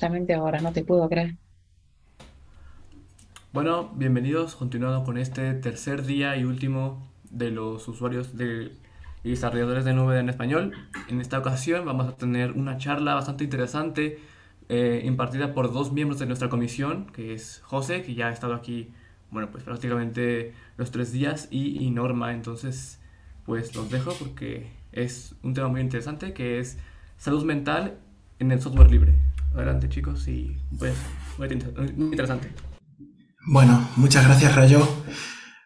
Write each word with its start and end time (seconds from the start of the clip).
justamente 0.00 0.32
ahora, 0.32 0.62
no 0.62 0.72
te 0.72 0.82
puedo 0.82 1.06
creer. 1.10 1.36
Bueno, 3.52 3.92
bienvenidos, 3.96 4.56
continuando 4.56 5.04
con 5.04 5.18
este 5.18 5.52
tercer 5.52 6.06
día 6.06 6.38
y 6.38 6.44
último 6.44 7.06
de 7.30 7.50
los 7.50 7.86
usuarios 7.86 8.34
de, 8.34 8.72
y 9.24 9.28
desarrolladores 9.28 9.84
de 9.84 9.92
nube 9.92 10.18
en 10.18 10.30
español. 10.30 10.72
En 11.10 11.20
esta 11.20 11.38
ocasión 11.38 11.84
vamos 11.84 12.08
a 12.08 12.16
tener 12.16 12.52
una 12.52 12.78
charla 12.78 13.14
bastante 13.14 13.44
interesante 13.44 14.18
eh, 14.70 15.02
impartida 15.04 15.52
por 15.52 15.70
dos 15.70 15.92
miembros 15.92 16.18
de 16.18 16.24
nuestra 16.24 16.48
comisión, 16.48 17.08
que 17.12 17.34
es 17.34 17.60
José, 17.62 18.00
que 18.02 18.14
ya 18.14 18.28
ha 18.28 18.32
estado 18.32 18.54
aquí, 18.54 18.94
bueno, 19.30 19.50
pues 19.50 19.64
prácticamente 19.64 20.54
los 20.78 20.90
tres 20.90 21.12
días, 21.12 21.46
y, 21.50 21.84
y 21.84 21.90
Norma. 21.90 22.32
Entonces, 22.32 23.02
pues 23.44 23.76
los 23.76 23.90
dejo 23.90 24.14
porque 24.18 24.70
es 24.92 25.34
un 25.42 25.52
tema 25.52 25.68
muy 25.68 25.82
interesante 25.82 26.32
que 26.32 26.58
es 26.58 26.78
salud 27.18 27.44
mental 27.44 27.98
en 28.38 28.50
el 28.50 28.62
software 28.62 28.90
libre. 28.90 29.19
Adelante 29.54 29.88
chicos 29.88 30.26
y 30.28 30.56
pues 30.78 30.94
muy 31.36 31.48
interesante. 31.48 32.52
Bueno, 33.46 33.88
muchas 33.96 34.24
gracias 34.24 34.54
Rayo. 34.54 34.86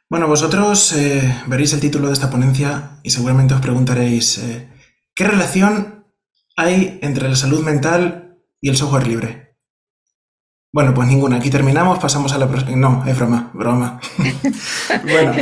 Bueno, 0.09 0.29
vosotros 0.29 0.93
eh, 0.93 1.43
veréis 1.47 1.73
el 1.73 1.81
título 1.81 2.09
de 2.09 2.15
esta 2.15 2.31
ponencia 2.31 3.01
y 3.03 3.11
seguramente 3.11 3.55
os 3.55 3.61
preguntaréis, 3.61 4.39
eh, 4.39 4.69
¿qué 5.15 5.25
relación 5.25 6.07
hay 6.57 6.99
entre 7.03 7.29
la 7.29 7.37
salud 7.37 7.65
mental 7.65 8.39
y 8.61 8.69
el 8.69 8.77
software 8.77 9.07
libre? 9.07 9.57
Bueno, 10.73 10.93
pues 10.95 11.09
ninguna. 11.09 11.37
Aquí 11.37 11.51
terminamos, 11.51 11.99
pasamos 11.99 12.33
a 12.33 12.39
la 12.39 12.49
próxima. 12.49 12.77
No, 12.77 13.05
es 13.07 13.17
broma, 13.17 13.51
broma. 13.55 14.01
bueno, 15.03 15.33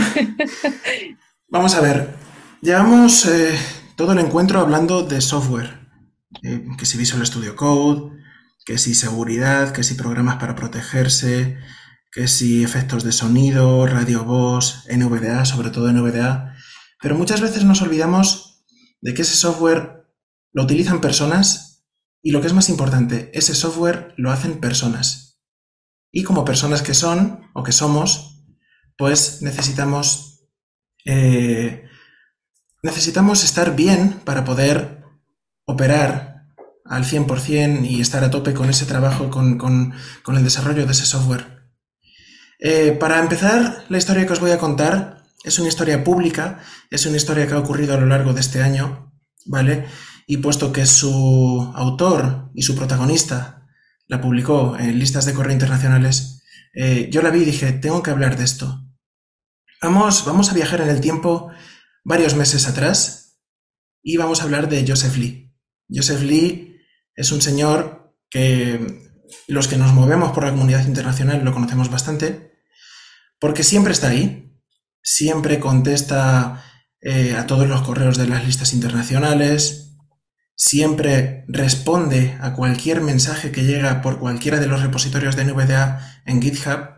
vamos 1.49 1.75
a 1.75 1.81
ver. 1.81 2.17
Llevamos 2.61 3.27
eh, 3.27 3.59
todo 3.97 4.13
el 4.13 4.19
encuentro 4.19 4.61
hablando 4.61 5.03
de 5.03 5.21
software, 5.21 5.81
que 6.41 6.87
si 6.87 6.99
Visual 6.99 7.27
Studio 7.27 7.57
Code, 7.57 8.22
que 8.65 8.79
si 8.79 8.95
seguridad, 8.95 9.73
que 9.73 9.83
si 9.83 9.95
programas 9.95 10.37
para 10.37 10.55
protegerse, 10.55 11.59
que 12.13 12.29
si 12.29 12.63
efectos 12.63 13.05
de 13.05 13.13
sonido, 13.13 13.87
radio 13.87 14.25
voz, 14.25 14.85
NVDA, 14.89 15.45
sobre 15.45 15.71
todo 15.71 15.93
NVDA, 15.93 16.55
pero 17.01 17.17
muchas 17.17 17.41
veces 17.41 17.65
nos 17.65 17.83
olvidamos 17.83 18.65
de 19.01 19.15
que 19.15 19.23
ese 19.23 19.35
software 19.35 20.07
lo 20.53 20.63
utilizan 20.63 21.01
personas 21.01 21.87
y 22.23 22.31
lo 22.31 22.41
que 22.41 22.47
es 22.47 22.53
más 22.53 22.69
importante, 22.69 23.31
ese 23.35 23.55
software 23.55 24.15
lo 24.17 24.31
hacen 24.31 24.61
personas. 24.61 25.41
Y 26.13 26.23
como 26.23 26.45
personas 26.45 26.83
que 26.83 26.95
son 26.95 27.51
o 27.55 27.65
que 27.65 27.73
somos, 27.73 28.45
pues 28.97 29.43
necesitamos, 29.43 30.47
eh, 31.05 31.89
necesitamos 32.83 33.43
estar 33.43 33.75
bien 33.75 34.21
para 34.25 34.45
poder 34.45 35.03
operar 35.65 36.32
al 36.93 37.05
100% 37.05 37.89
y 37.89 38.03
estar 38.03 38.23
a 38.23 38.31
tope 38.31 38.53
con 38.53 38.69
ese 38.69 38.85
trabajo, 38.85 39.31
con, 39.31 39.57
con 39.57 40.37
el 40.37 40.45
desarrollo 40.45 40.85
de 40.85 40.93
ese 40.93 41.07
software. 41.07 41.73
Eh, 42.59 42.93
para 42.93 43.19
empezar, 43.19 43.87
la 43.89 43.97
historia 43.97 44.27
que 44.27 44.35
os 44.35 44.41
voy 44.41 44.51
a 44.51 44.59
contar 44.59 45.25
es 45.43 45.59
una 45.59 45.69
historia 45.69 46.05
pública, 46.05 46.61
es 46.91 47.07
una 47.07 47.17
historia 47.17 47.47
que 47.47 47.55
ha 47.55 47.59
ocurrido 47.59 47.95
a 47.95 47.97
lo 47.97 48.05
largo 48.05 48.35
de 48.35 48.43
este 48.43 48.63
año, 48.63 49.11
¿vale? 49.47 49.87
Y 50.27 50.37
puesto 50.37 50.71
que 50.71 50.85
su 50.85 51.73
autor 51.75 52.51
y 52.55 52.61
su 52.61 52.77
protagonista 52.77 53.67
la 54.07 54.21
publicó 54.21 54.77
en 54.79 54.99
listas 54.99 55.25
de 55.25 55.33
correo 55.33 55.55
internacionales, 55.55 56.43
eh, 56.75 57.09
yo 57.11 57.23
la 57.23 57.31
vi 57.31 57.41
y 57.41 57.47
dije, 57.47 57.73
tengo 57.73 58.03
que 58.03 58.11
hablar 58.11 58.37
de 58.37 58.45
esto. 58.45 58.85
Vamos, 59.81 60.27
vamos 60.27 60.51
a 60.51 60.55
viajar 60.55 60.83
en 60.83 60.91
el 60.91 61.01
tiempo 61.01 61.51
varios 62.05 62.37
meses 62.37 62.69
atrás 62.69 63.41
y 64.03 64.19
vamos 64.19 64.43
a 64.43 64.45
hablar 64.45 64.69
de 64.69 64.85
Joseph 64.87 65.17
Lee. 65.17 65.55
Joseph 65.89 66.21
Lee 66.21 66.72
es 67.15 67.33
un 67.33 67.43
señor 67.43 68.17
que 68.31 69.03
los 69.47 69.69
que 69.69 69.77
nos 69.77 69.93
movemos 69.93 70.33
por 70.33 70.45
la 70.45 70.51
comunidad 70.51 70.87
internacional 70.87 71.45
lo 71.45 71.53
conocemos 71.53 71.91
bastante, 71.91 72.53
porque 73.39 73.65
siempre 73.65 73.93
está 73.93 74.09
ahí, 74.09 74.59
siempre 75.03 75.61
contesta 75.61 76.65
eh, 77.01 77.35
a 77.37 77.47
todos 77.47 77.69
los 77.69 77.83
correos 77.83 78.17
de 78.19 78.29
las 78.29 78.45
listas 78.45 78.73
internacionales, 78.73 79.97
siempre 80.55 81.45
responde 81.49 82.39
a 82.41 82.55
cualquier 82.55 83.01
mensaje 83.01 83.51
que 83.53 83.65
llega 83.65 84.03
por 84.03 84.19
cualquiera 84.19 84.61
de 84.61 84.67
los 84.67 84.83
repositorios 84.83 85.37
de 85.37 85.45
NVDA 85.45 86.23
en 86.25 86.41
GitHub, 86.41 86.91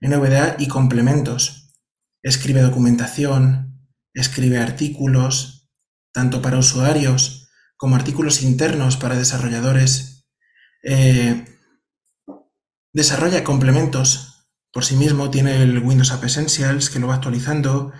NVDA 0.00 0.56
y 0.58 0.68
complementos. 0.68 1.74
Escribe 2.22 2.62
documentación, 2.62 3.88
escribe 4.14 4.58
artículos, 4.58 5.70
tanto 6.12 6.40
para 6.40 6.58
usuarios 6.58 7.41
como 7.82 7.96
artículos 7.96 8.42
internos 8.42 8.96
para 8.96 9.16
desarrolladores. 9.16 10.24
Eh, 10.84 11.44
desarrolla 12.92 13.42
complementos 13.42 14.46
por 14.72 14.84
sí 14.84 14.94
mismo, 14.94 15.32
tiene 15.32 15.60
el 15.60 15.80
Windows 15.80 16.12
App 16.12 16.22
Essentials 16.22 16.90
que 16.90 17.00
lo 17.00 17.08
va 17.08 17.16
actualizando, 17.16 17.92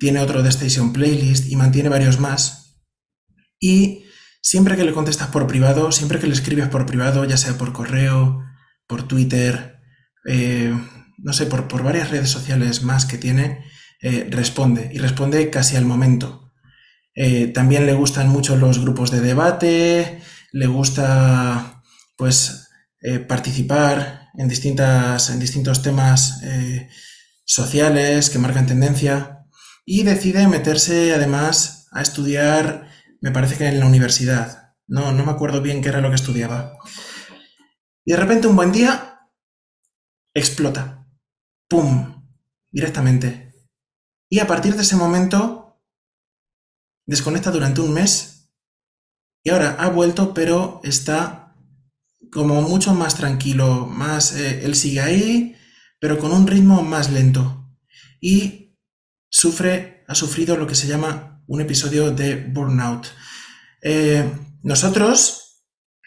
tiene 0.00 0.18
otro 0.18 0.42
de 0.42 0.48
Station 0.48 0.92
Playlist 0.92 1.46
y 1.48 1.54
mantiene 1.54 1.88
varios 1.88 2.18
más. 2.18 2.82
Y 3.60 4.02
siempre 4.42 4.76
que 4.76 4.82
le 4.82 4.92
contestas 4.92 5.28
por 5.28 5.46
privado, 5.46 5.92
siempre 5.92 6.18
que 6.18 6.26
le 6.26 6.32
escribes 6.32 6.68
por 6.68 6.84
privado, 6.84 7.24
ya 7.24 7.36
sea 7.36 7.56
por 7.56 7.72
correo, 7.72 8.42
por 8.88 9.06
Twitter, 9.06 9.78
eh, 10.26 10.76
no 11.18 11.32
sé, 11.32 11.46
por, 11.46 11.68
por, 11.68 11.84
varias 11.84 12.10
redes 12.10 12.30
sociales 12.30 12.82
más 12.82 13.06
que 13.06 13.16
tiene, 13.16 13.64
eh, 14.02 14.26
responde 14.28 14.90
y 14.92 14.98
responde 14.98 15.50
casi 15.50 15.76
al 15.76 15.84
momento. 15.84 16.49
Eh, 17.14 17.48
también 17.48 17.86
le 17.86 17.94
gustan 17.94 18.28
mucho 18.28 18.56
los 18.56 18.78
grupos 18.80 19.10
de 19.10 19.20
debate, 19.20 20.22
le 20.52 20.66
gusta 20.66 21.82
pues 22.16 22.68
participar 23.26 24.20
en, 24.34 24.48
distintas, 24.48 25.30
en 25.30 25.38
distintos 25.38 25.82
temas 25.82 26.40
eh, 26.42 26.88
sociales 27.44 28.30
que 28.30 28.38
marcan 28.38 28.66
tendencia 28.66 29.46
y 29.84 30.02
decide 30.02 30.46
meterse 30.48 31.14
además 31.14 31.88
a 31.92 32.02
estudiar, 32.02 32.88
me 33.20 33.32
parece 33.32 33.56
que 33.56 33.66
en 33.66 33.80
la 33.80 33.86
universidad. 33.86 34.74
No, 34.86 35.12
no 35.12 35.24
me 35.24 35.32
acuerdo 35.32 35.60
bien 35.60 35.82
qué 35.82 35.88
era 35.88 36.00
lo 36.00 36.08
que 36.08 36.16
estudiaba. 36.16 36.78
Y 38.04 38.12
de 38.12 38.16
repente 38.16 38.46
un 38.46 38.56
buen 38.56 38.72
día 38.72 39.20
explota. 40.34 41.06
¡Pum! 41.68 42.28
Directamente. 42.70 43.54
Y 44.28 44.38
a 44.38 44.46
partir 44.46 44.76
de 44.76 44.82
ese 44.82 44.96
momento 44.96 45.59
desconecta 47.10 47.50
durante 47.50 47.80
un 47.80 47.92
mes 47.92 48.52
y 49.42 49.50
ahora 49.50 49.76
ha 49.80 49.88
vuelto 49.88 50.32
pero 50.32 50.80
está 50.84 51.56
como 52.30 52.62
mucho 52.62 52.94
más 52.94 53.16
tranquilo, 53.16 53.86
más 53.86 54.36
eh, 54.36 54.64
él 54.64 54.76
sigue 54.76 55.00
ahí, 55.00 55.56
pero 55.98 56.18
con 56.18 56.30
un 56.30 56.46
ritmo 56.46 56.82
más 56.82 57.10
lento. 57.10 57.68
Y 58.20 58.76
sufre, 59.28 60.04
ha 60.06 60.14
sufrido 60.14 60.56
lo 60.56 60.68
que 60.68 60.76
se 60.76 60.86
llama 60.86 61.42
un 61.48 61.60
episodio 61.60 62.12
de 62.12 62.36
burnout. 62.36 63.08
Eh, 63.82 64.30
nosotros, 64.62 65.64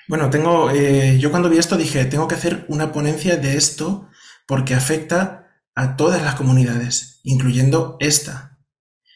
bueno, 0.08 0.30
tengo, 0.30 0.72
eh, 0.72 1.20
yo 1.20 1.30
cuando 1.30 1.50
vi 1.50 1.58
esto 1.58 1.76
dije, 1.76 2.06
tengo 2.06 2.30
que 2.30 2.36
hacer 2.36 2.66
una 2.70 2.94
ponencia 2.94 3.36
de 3.36 3.58
esto 3.58 4.08
porque 4.48 4.76
afecta 4.76 5.62
a 5.76 5.98
todas 5.98 6.22
las 6.22 6.36
comunidades, 6.36 7.20
incluyendo 7.24 7.98
esta. 8.00 8.53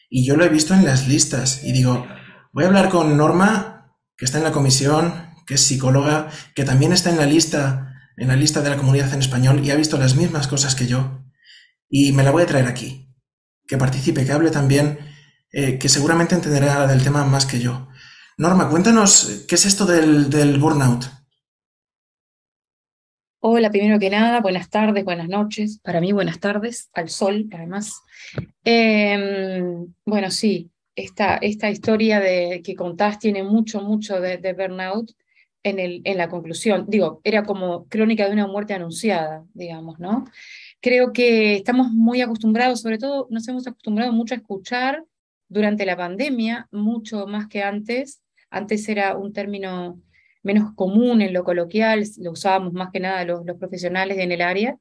Y 0.08 0.24
yo 0.24 0.36
lo 0.36 0.44
he 0.44 0.48
visto 0.48 0.74
en 0.74 0.84
las 0.84 1.06
listas 1.06 1.62
y 1.64 1.72
digo, 1.72 2.06
voy 2.52 2.64
a 2.64 2.68
hablar 2.68 2.88
con 2.88 3.16
Norma, 3.16 3.94
que 4.16 4.24
está 4.24 4.38
en 4.38 4.44
la 4.44 4.52
comisión, 4.52 5.34
que 5.46 5.54
es 5.54 5.60
psicóloga, 5.60 6.28
que 6.54 6.64
también 6.64 6.92
está 6.92 7.10
en 7.10 7.16
la 7.16 7.26
lista, 7.26 7.94
en 8.16 8.28
la 8.28 8.36
lista 8.36 8.60
de 8.62 8.70
la 8.70 8.76
comunidad 8.76 9.12
en 9.12 9.20
español 9.20 9.60
y 9.64 9.70
ha 9.70 9.76
visto 9.76 9.98
las 9.98 10.16
mismas 10.16 10.48
cosas 10.48 10.74
que 10.74 10.86
yo. 10.86 11.24
Y 11.88 12.12
me 12.12 12.22
la 12.22 12.30
voy 12.30 12.42
a 12.42 12.46
traer 12.46 12.66
aquí. 12.66 13.14
Que 13.66 13.76
participe, 13.76 14.24
que 14.24 14.32
hable 14.32 14.50
también, 14.50 14.98
eh, 15.52 15.78
que 15.78 15.88
seguramente 15.88 16.34
entenderá 16.34 16.86
del 16.86 17.02
tema 17.02 17.24
más 17.24 17.46
que 17.46 17.60
yo. 17.60 17.88
Norma, 18.38 18.68
cuéntanos, 18.68 19.44
¿qué 19.48 19.54
es 19.56 19.66
esto 19.66 19.84
del, 19.84 20.30
del 20.30 20.58
burnout? 20.58 21.04
Hola, 23.40 23.70
primero 23.70 24.00
que 24.00 24.10
nada, 24.10 24.40
buenas 24.40 24.68
tardes, 24.68 25.04
buenas 25.04 25.28
noches. 25.28 25.78
Para 25.84 26.00
mí, 26.00 26.10
buenas 26.10 26.40
tardes, 26.40 26.90
al 26.92 27.08
sol, 27.08 27.46
además. 27.52 28.00
Em, 28.64 29.94
bueno, 30.04 30.30
sí, 30.32 30.70
esta, 30.96 31.36
esta 31.36 31.70
historia 31.70 32.18
de, 32.18 32.62
que 32.64 32.74
contás 32.74 33.20
tiene 33.20 33.44
mucho, 33.44 33.80
mucho 33.80 34.20
de 34.20 34.52
burnout 34.58 35.12
en, 35.62 35.78
el, 35.78 36.00
en 36.04 36.18
la 36.18 36.28
conclusión. 36.28 36.86
Digo, 36.88 37.20
era 37.22 37.44
como 37.44 37.86
crónica 37.86 38.26
de 38.26 38.32
una 38.32 38.48
muerte 38.48 38.74
anunciada, 38.74 39.44
digamos, 39.54 40.00
¿no? 40.00 40.24
Creo 40.80 41.12
que 41.12 41.54
estamos 41.54 41.90
muy 41.92 42.20
acostumbrados, 42.20 42.80
sobre 42.80 42.98
todo 42.98 43.28
nos 43.30 43.46
hemos 43.48 43.66
acostumbrado 43.68 44.12
mucho 44.12 44.34
a 44.34 44.38
escuchar 44.38 45.04
durante 45.48 45.86
la 45.86 45.96
pandemia, 45.96 46.68
mucho 46.72 47.26
más 47.28 47.46
que 47.46 47.62
antes. 47.62 48.20
Antes 48.50 48.88
era 48.88 49.16
un 49.16 49.32
término 49.32 50.00
menos 50.48 50.74
común 50.74 51.20
en 51.22 51.32
lo 51.32 51.44
coloquial, 51.44 52.04
lo 52.18 52.32
usábamos 52.32 52.72
más 52.72 52.90
que 52.90 53.00
nada 53.00 53.24
los, 53.24 53.44
los 53.44 53.58
profesionales 53.58 54.18
en 54.18 54.32
el 54.32 54.42
área. 54.42 54.76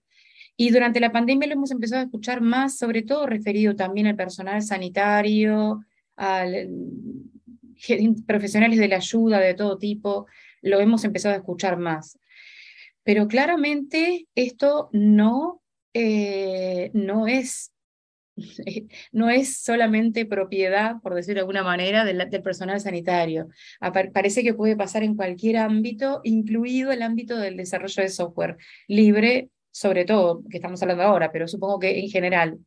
Y 0.55 0.71
durante 0.71 0.99
la 0.99 1.11
pandemia 1.11 1.47
lo 1.47 1.53
hemos 1.53 1.71
empezado 1.71 2.01
a 2.01 2.05
escuchar 2.05 2.41
más, 2.41 2.77
sobre 2.77 3.03
todo 3.03 3.27
referido 3.27 3.75
también 3.75 4.07
al 4.07 4.15
personal 4.15 4.61
sanitario, 4.63 5.81
a 6.15 6.45
profesionales 8.25 8.79
de 8.79 8.87
la 8.87 8.95
ayuda 8.95 9.39
de 9.39 9.53
todo 9.53 9.77
tipo, 9.77 10.25
lo 10.61 10.79
hemos 10.79 11.03
empezado 11.03 11.35
a 11.35 11.39
escuchar 11.39 11.77
más. 11.77 12.17
Pero 13.03 13.27
claramente 13.27 14.27
esto 14.35 14.89
no, 14.93 15.61
eh, 15.93 16.89
no 16.93 17.27
es 17.27 17.71
no 19.11 19.29
es 19.29 19.57
solamente 19.57 20.25
propiedad, 20.25 21.01
por 21.01 21.15
decirlo 21.15 21.35
de 21.35 21.41
alguna 21.41 21.63
manera, 21.63 22.05
del, 22.05 22.17
personal 22.41 22.79
sanitario. 22.79 23.49
parece 24.13 24.43
que 24.43 24.53
puede 24.53 24.75
pasar 24.75 25.03
en 25.03 25.15
cualquier 25.15 25.57
ámbito, 25.57 26.21
incluido 26.23 26.91
el 26.91 27.01
ámbito 27.01 27.37
del 27.37 27.57
desarrollo 27.57 28.03
de 28.03 28.09
software 28.09 28.57
libre, 28.87 29.49
sobre 29.71 30.05
todo, 30.05 30.43
que 30.49 30.57
estamos 30.57 30.81
hablando 30.81 31.03
ahora, 31.03 31.31
pero 31.31 31.47
supongo 31.47 31.79
que 31.79 31.99
en 31.99 32.09
general. 32.09 32.59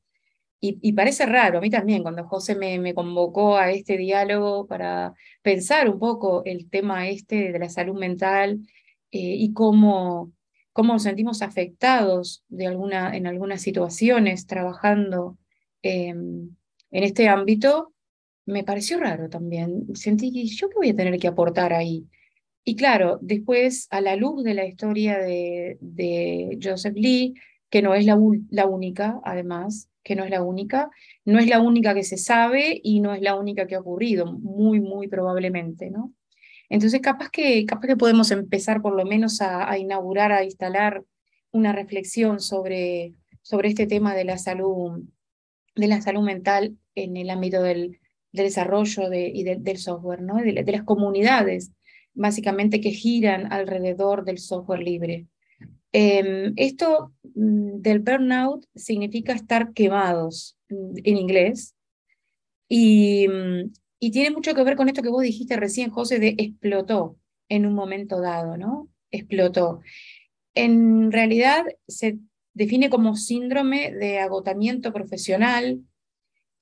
Y, 0.62 0.92
parece 0.92 1.24
raro, 1.24 1.56
a 1.56 1.60
mí 1.62 1.70
también, 1.70 2.02
cuando 2.02 2.26
José 2.26 2.54
me, 2.54 2.92
convocó 2.92 3.56
a 3.56 3.70
este 3.70 3.96
diálogo 3.96 4.66
para 4.66 5.14
pensar 5.40 5.88
un 5.88 5.98
poco 5.98 6.42
el 6.44 6.68
tema 6.68 7.08
este 7.08 7.50
de 7.50 7.58
la 7.58 7.70
salud 7.70 7.98
mental 7.98 8.60
eh, 9.10 9.18
y 9.38 9.54
cómo, 9.54 10.32
cómo 10.74 10.92
nos 10.92 11.04
sentimos 11.04 11.40
afectados 11.40 12.44
de 12.48 12.66
alguna, 12.66 13.16
en 13.16 13.26
algunas 13.26 13.62
situaciones 13.62 14.46
trabajando 14.46 15.38
Em, 15.82 16.50
en 16.90 17.04
este 17.04 17.28
ámbito, 17.28 17.94
me 18.46 18.64
pareció 18.64 18.98
raro 18.98 19.28
también. 19.28 19.94
Sentí 19.94 20.32
que 20.32 20.44
yo 20.46 20.68
qué 20.68 20.74
voy 20.76 20.90
a 20.90 20.96
tener 20.96 21.18
que 21.18 21.28
aportar 21.28 21.72
ahí. 21.72 22.06
Y 22.64 22.76
claro, 22.76 23.18
después, 23.22 23.86
a 23.90 24.00
la 24.00 24.16
luz 24.16 24.44
de 24.44 24.54
la 24.54 24.66
historia 24.66 25.18
de, 25.18 25.78
de 25.80 26.58
Joseph 26.62 26.94
Lee, 26.96 27.34
que 27.70 27.82
no 27.82 27.94
es 27.94 28.04
la, 28.04 28.18
la, 28.50 28.66
única, 28.66 29.20
además, 29.24 29.88
que 30.02 30.16
no 30.16 30.24
es 30.24 30.30
la 30.30 30.42
única, 30.42 30.90
no 31.24 31.38
es 31.38 31.48
la 31.48 31.60
única 31.60 31.94
que 31.94 32.02
se 32.02 32.16
sabe 32.16 32.80
y 32.82 33.00
no 33.00 33.14
es 33.14 33.22
la 33.22 33.36
única 33.36 33.66
que 33.66 33.76
ha 33.76 33.80
ocurrido, 33.80 34.26
muy, 34.26 34.80
muy 34.80 35.08
probablemente, 35.08 35.90
¿no? 35.90 36.12
Entonces, 36.68 37.00
capaz 37.00 37.30
que, 37.30 37.64
capaz 37.66 37.88
que 37.88 37.96
podemos 37.96 38.30
empezar 38.30 38.82
por 38.82 38.94
lo 38.94 39.04
menos 39.04 39.40
a, 39.40 39.70
a 39.70 39.78
inaugurar, 39.78 40.32
a 40.32 40.44
instalar 40.44 41.04
una 41.52 41.72
reflexión 41.72 42.40
sobre, 42.40 43.14
sobre 43.42 43.68
este 43.68 43.86
tema 43.86 44.14
de 44.14 44.24
la 44.24 44.38
salud 44.38 45.02
de 45.74 45.88
la 45.88 46.00
salud 46.00 46.22
mental 46.22 46.76
en 46.94 47.16
el 47.16 47.30
ámbito 47.30 47.62
del, 47.62 48.00
desarrollo 48.32 49.12
y 49.12 49.42
del 49.42 49.76
software, 49.78 50.22
¿no? 50.22 50.36
de, 50.36 50.62
las 50.64 50.84
comunidades, 50.84 51.72
básicamente, 52.14 52.80
que 52.80 52.92
giran 52.92 53.52
alrededor 53.52 54.24
del 54.24 54.38
software 54.38 54.82
libre. 54.82 55.26
Em, 55.92 56.52
esto 56.56 57.12
mm, 57.34 57.80
del 57.80 57.98
burnout 57.98 58.64
significa 58.76 59.32
estar 59.32 59.72
quemados 59.72 60.56
mm, 60.68 60.98
en 61.02 61.16
inglés 61.16 61.74
y, 62.68 63.26
mm, 63.26 63.72
y, 63.98 64.10
tiene 64.12 64.30
mucho 64.30 64.54
que 64.54 64.62
ver 64.62 64.76
con 64.76 64.88
esto 64.88 65.02
que 65.02 65.08
vos 65.08 65.22
dijiste 65.22 65.56
recién, 65.56 65.90
José, 65.90 66.20
de 66.20 66.36
explotó 66.38 67.16
en 67.48 67.66
un 67.66 67.74
momento 67.74 68.20
dado, 68.20 68.56
¿no? 68.56 68.88
Explotó. 69.10 69.80
En 70.54 71.10
realidad 71.10 71.64
se 71.88 72.18
define 72.54 72.90
como 72.90 73.16
síndrome 73.16 73.92
de 73.92 74.18
agotamiento 74.18 74.92
profesional, 74.92 75.80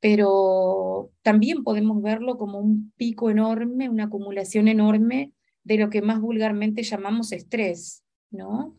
pero 0.00 1.10
también 1.22 1.64
podemos 1.64 2.02
verlo 2.02 2.36
como 2.36 2.58
un 2.58 2.92
pico 2.96 3.30
enorme, 3.30 3.88
una 3.88 4.04
acumulación 4.04 4.68
enorme 4.68 5.32
de 5.64 5.76
lo 5.76 5.90
que 5.90 6.02
más 6.02 6.20
vulgarmente 6.20 6.82
llamamos 6.82 7.32
estrés, 7.32 8.04
¿no? 8.30 8.76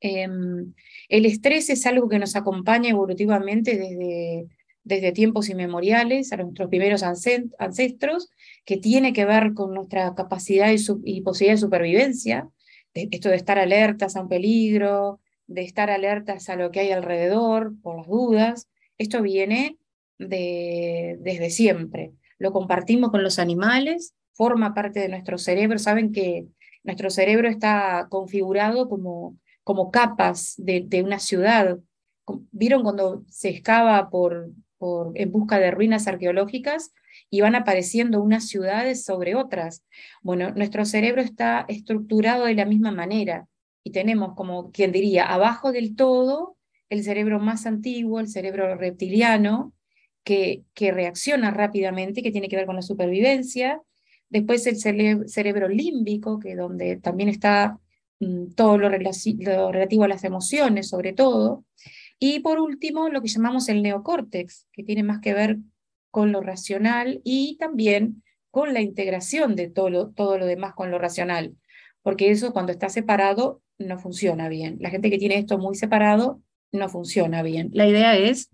Em, 0.00 0.72
el 1.08 1.26
estrés 1.26 1.68
es 1.68 1.84
algo 1.86 2.08
que 2.08 2.18
nos 2.18 2.34
acompaña 2.34 2.88
evolutivamente 2.88 3.76
desde, 3.76 4.48
desde 4.82 5.12
tiempos 5.12 5.50
inmemoriales 5.50 6.32
a 6.32 6.38
nuestros 6.38 6.70
primeros 6.70 7.02
ancestros, 7.02 8.30
que 8.64 8.78
tiene 8.78 9.12
que 9.12 9.26
ver 9.26 9.52
con 9.52 9.74
nuestra 9.74 10.14
capacidad 10.14 10.72
y, 10.72 10.78
y 11.04 11.20
posibilidad 11.20 11.56
de 11.56 11.60
supervivencia, 11.60 12.48
esto 12.94 13.28
de 13.28 13.36
estar 13.36 13.58
alertas 13.58 14.16
a 14.16 14.22
un 14.22 14.28
peligro, 14.28 15.20
de 15.50 15.62
estar 15.62 15.90
alertas 15.90 16.48
a 16.48 16.54
lo 16.54 16.70
que 16.70 16.80
hay 16.80 16.92
alrededor 16.92 17.72
por 17.82 17.98
las 17.98 18.06
dudas. 18.06 18.68
Esto 18.98 19.20
viene 19.20 19.78
de, 20.16 21.18
desde 21.20 21.50
siempre. 21.50 22.12
Lo 22.38 22.52
compartimos 22.52 23.10
con 23.10 23.24
los 23.24 23.40
animales, 23.40 24.14
forma 24.32 24.74
parte 24.74 25.00
de 25.00 25.08
nuestro 25.08 25.38
cerebro. 25.38 25.78
Saben 25.80 26.12
que 26.12 26.46
nuestro 26.84 27.10
cerebro 27.10 27.48
está 27.48 28.06
configurado 28.08 28.88
como, 28.88 29.36
como 29.64 29.90
capas 29.90 30.54
de, 30.56 30.84
de 30.86 31.02
una 31.02 31.18
ciudad. 31.18 31.78
¿Vieron 32.52 32.84
cuando 32.84 33.24
se 33.28 33.48
excava 33.48 34.08
por, 34.08 34.52
por, 34.78 35.10
en 35.16 35.32
busca 35.32 35.58
de 35.58 35.72
ruinas 35.72 36.06
arqueológicas 36.06 36.92
y 37.28 37.40
van 37.40 37.56
apareciendo 37.56 38.22
unas 38.22 38.46
ciudades 38.46 39.04
sobre 39.04 39.34
otras? 39.34 39.82
Bueno, 40.22 40.52
nuestro 40.52 40.84
cerebro 40.84 41.22
está 41.22 41.64
estructurado 41.66 42.44
de 42.44 42.54
la 42.54 42.66
misma 42.66 42.92
manera 42.92 43.48
y 43.84 43.92
tenemos 43.92 44.34
como 44.34 44.70
quien 44.70 44.92
diría, 44.92 45.24
abajo 45.24 45.72
del 45.72 45.96
todo, 45.96 46.56
el 46.88 47.04
cerebro 47.04 47.38
más 47.38 47.66
antiguo, 47.66 48.20
el 48.20 48.28
cerebro 48.28 48.74
reptiliano, 48.76 49.72
que, 50.24 50.64
que 50.74 50.92
reacciona 50.92 51.50
rápidamente, 51.50 52.22
que 52.22 52.32
tiene 52.32 52.48
que 52.48 52.56
ver 52.56 52.66
con 52.66 52.76
la 52.76 52.82
supervivencia. 52.82 53.80
Después 54.28 54.66
el 54.66 54.76
cerebro 54.76 55.68
límbico, 55.68 56.38
que 56.38 56.54
donde 56.54 56.96
también 56.96 57.28
está 57.28 57.78
mm, 58.18 58.52
todo 58.54 58.76
lo, 58.76 58.88
relativo 58.88 60.04
a 60.04 60.08
las 60.08 60.24
emociones, 60.24 60.88
sobre 60.88 61.12
todo. 61.12 61.64
Y 62.18 62.40
por 62.40 62.60
último, 62.60 63.08
lo 63.08 63.22
que 63.22 63.28
llamamos 63.28 63.68
el 63.68 63.82
neocórtex, 63.82 64.68
que 64.72 64.82
tiene 64.84 65.02
más 65.02 65.20
que 65.20 65.32
ver 65.32 65.58
con 66.10 66.32
lo 66.32 66.40
racional 66.40 67.20
y 67.24 67.56
también 67.58 68.22
con 68.50 68.74
la 68.74 68.80
integración 68.80 69.54
de 69.54 69.70
todo 69.70 70.10
todo 70.10 70.38
lo 70.38 70.46
demás 70.46 70.74
con 70.74 70.90
lo 70.90 70.98
racional, 70.98 71.54
porque 72.02 72.30
eso 72.30 72.52
cuando 72.52 72.72
está 72.72 72.88
separado 72.88 73.62
no 73.80 73.98
funciona 73.98 74.48
bien. 74.48 74.76
La 74.80 74.90
gente 74.90 75.10
que 75.10 75.18
tiene 75.18 75.38
esto 75.38 75.58
muy 75.58 75.74
separado 75.74 76.40
no 76.72 76.88
funciona 76.88 77.42
bien. 77.42 77.70
La 77.72 77.88
idea 77.88 78.16
es 78.16 78.50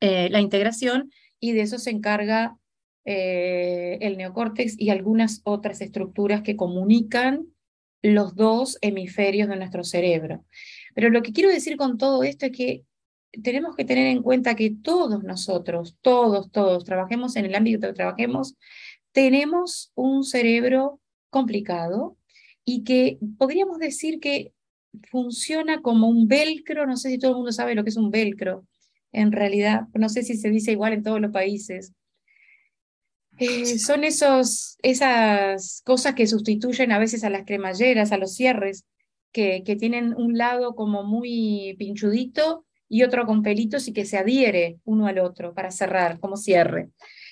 eh, 0.00 0.28
la 0.30 0.40
integración 0.40 1.12
y 1.38 1.52
de 1.52 1.62
eso 1.62 1.78
se 1.78 1.90
encarga 1.90 2.56
eh, 3.04 3.98
el 4.00 4.16
neocórtex 4.16 4.78
y 4.78 4.90
algunas 4.90 5.40
otras 5.44 5.80
estructuras 5.80 6.42
que 6.42 6.56
comunican 6.56 7.46
los 8.02 8.34
dos 8.34 8.78
hemisferios 8.80 9.48
de 9.48 9.56
nuestro 9.56 9.84
cerebro. 9.84 10.44
Pero 10.94 11.10
lo 11.10 11.22
que 11.22 11.32
quiero 11.32 11.50
decir 11.50 11.76
con 11.76 11.98
todo 11.98 12.22
esto 12.22 12.46
es 12.46 12.52
que 12.52 12.84
tenemos 13.42 13.76
que 13.76 13.84
tener 13.84 14.06
en 14.06 14.22
cuenta 14.22 14.56
que 14.56 14.74
todos 14.82 15.22
nosotros, 15.22 15.96
todos, 16.00 16.50
todos, 16.50 16.84
trabajemos 16.84 17.36
en 17.36 17.46
el 17.46 17.54
ámbito 17.54 17.86
que 17.86 17.94
trabajemos, 17.94 18.56
tenemos 19.12 19.92
un 19.94 20.24
cerebro 20.24 21.00
complicado, 21.30 22.16
y 22.64 22.84
que 22.84 23.18
podríamos 23.38 23.78
decir 23.78 24.20
que 24.20 24.52
funciona 25.10 25.82
como 25.82 26.08
un 26.08 26.28
velcro, 26.28 26.86
no 26.86 26.96
sé 26.96 27.10
si 27.10 27.18
todo 27.18 27.32
el 27.32 27.36
mundo 27.38 27.52
sabe 27.52 27.74
lo 27.74 27.84
que 27.84 27.90
es 27.90 27.96
un 27.96 28.10
velcro, 28.10 28.66
en 29.12 29.32
realidad, 29.32 29.88
no 29.94 30.08
sé 30.08 30.22
si 30.22 30.36
se 30.36 30.50
dice 30.50 30.72
igual 30.72 30.92
en 30.92 31.02
todos 31.02 31.20
los 31.20 31.32
países. 31.32 31.92
Eh, 33.38 33.78
son 33.78 34.04
esos, 34.04 34.76
esas 34.82 35.82
cosas 35.84 36.14
que 36.14 36.26
sustituyen 36.26 36.92
a 36.92 36.98
veces 36.98 37.24
a 37.24 37.30
las 37.30 37.44
cremalleras, 37.44 38.12
a 38.12 38.18
los 38.18 38.34
cierres, 38.34 38.84
que, 39.32 39.62
que 39.64 39.76
tienen 39.76 40.14
un 40.14 40.36
lado 40.36 40.74
como 40.74 41.04
muy 41.04 41.74
pinchudito 41.78 42.66
y 42.88 43.04
otro 43.04 43.24
con 43.24 43.42
pelitos 43.42 43.88
y 43.88 43.92
que 43.92 44.04
se 44.04 44.18
adhiere 44.18 44.78
uno 44.84 45.06
al 45.06 45.20
otro 45.20 45.54
para 45.54 45.70
cerrar, 45.70 46.18
como 46.20 46.36
cierre. 46.36 46.90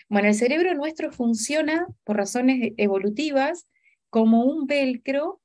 Bueno, 0.08 0.28
el 0.28 0.34
cerebro 0.34 0.74
nuestro 0.74 1.12
funciona 1.12 1.86
por 2.04 2.16
razones 2.16 2.72
evolutivas 2.76 3.66
como 4.10 4.44
un 4.44 4.66
velcro 4.66 5.40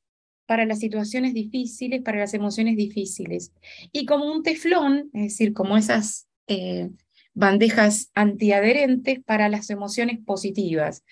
para 0.45 0.65
las 0.65 0.79
situaciones 0.79 1.33
difíciles, 1.33 2.01
para 2.01 2.19
las 2.19 2.33
emociones 2.33 2.75
difíciles, 2.75 3.53
y 3.91 4.05
como 4.05 4.31
un 4.31 4.43
teflón, 4.43 5.09
es 5.13 5.21
decir, 5.23 5.53
como 5.53 5.77
esas 5.77 6.27
eh, 6.47 6.89
bandejas 7.33 8.11
antiadherentes 8.13 9.23
para 9.23 9.49
las 9.49 9.69
emociones 9.69 10.19
positivas. 10.23 11.03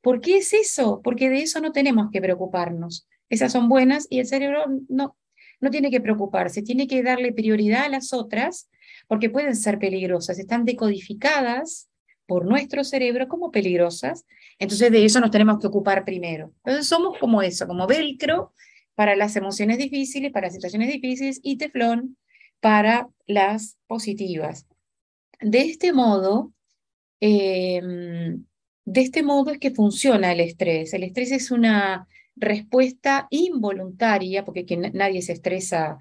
¿Por 0.00 0.20
qué 0.20 0.38
es 0.38 0.52
eso? 0.52 1.00
Porque 1.02 1.30
de 1.30 1.42
eso 1.42 1.60
no 1.60 1.72
tenemos 1.72 2.10
que 2.10 2.20
preocuparnos. 2.20 3.08
Esas 3.28 3.52
son 3.52 3.68
buenas 3.68 4.06
y 4.10 4.18
el 4.18 4.26
cerebro 4.26 4.64
no, 4.88 5.16
no 5.60 5.70
tiene 5.70 5.90
que 5.90 6.00
preocuparse, 6.00 6.62
tiene 6.62 6.86
que 6.86 7.02
darle 7.02 7.32
prioridad 7.32 7.84
a 7.84 7.88
las 7.88 8.12
otras 8.12 8.68
porque 9.06 9.30
pueden 9.30 9.56
ser 9.56 9.78
peligrosas, 9.78 10.38
están 10.38 10.64
decodificadas 10.64 11.89
por 12.30 12.46
nuestro 12.46 12.84
cerebro 12.84 13.26
como 13.26 13.50
peligrosas, 13.50 14.24
entonces 14.60 14.92
de 14.92 15.04
eso 15.04 15.18
nos 15.18 15.32
tenemos 15.32 15.58
que 15.58 15.66
ocupar 15.66 16.04
primero. 16.04 16.52
Entonces 16.64 16.86
somos 16.86 17.18
como 17.18 17.42
eso, 17.42 17.66
como 17.66 17.88
velcro 17.88 18.52
para 18.94 19.16
las 19.16 19.34
emociones 19.34 19.78
difíciles, 19.78 20.30
para 20.30 20.46
las 20.46 20.54
situaciones 20.54 20.92
difíciles 20.92 21.40
y 21.42 21.56
teflón 21.56 22.16
para 22.60 23.08
las 23.26 23.78
positivas. 23.88 24.68
De 25.40 25.62
este 25.62 25.92
modo, 25.92 26.52
em, 27.18 28.44
de 28.84 29.00
este 29.00 29.24
modo 29.24 29.50
es 29.50 29.58
que 29.58 29.72
funciona 29.72 30.30
el 30.30 30.38
estrés. 30.38 30.94
El 30.94 31.02
estrés 31.02 31.32
es 31.32 31.50
una 31.50 32.06
respuesta 32.36 33.26
involuntaria, 33.30 34.44
porque 34.44 34.76
nadie 34.94 35.20
se 35.22 35.32
estresa, 35.32 35.98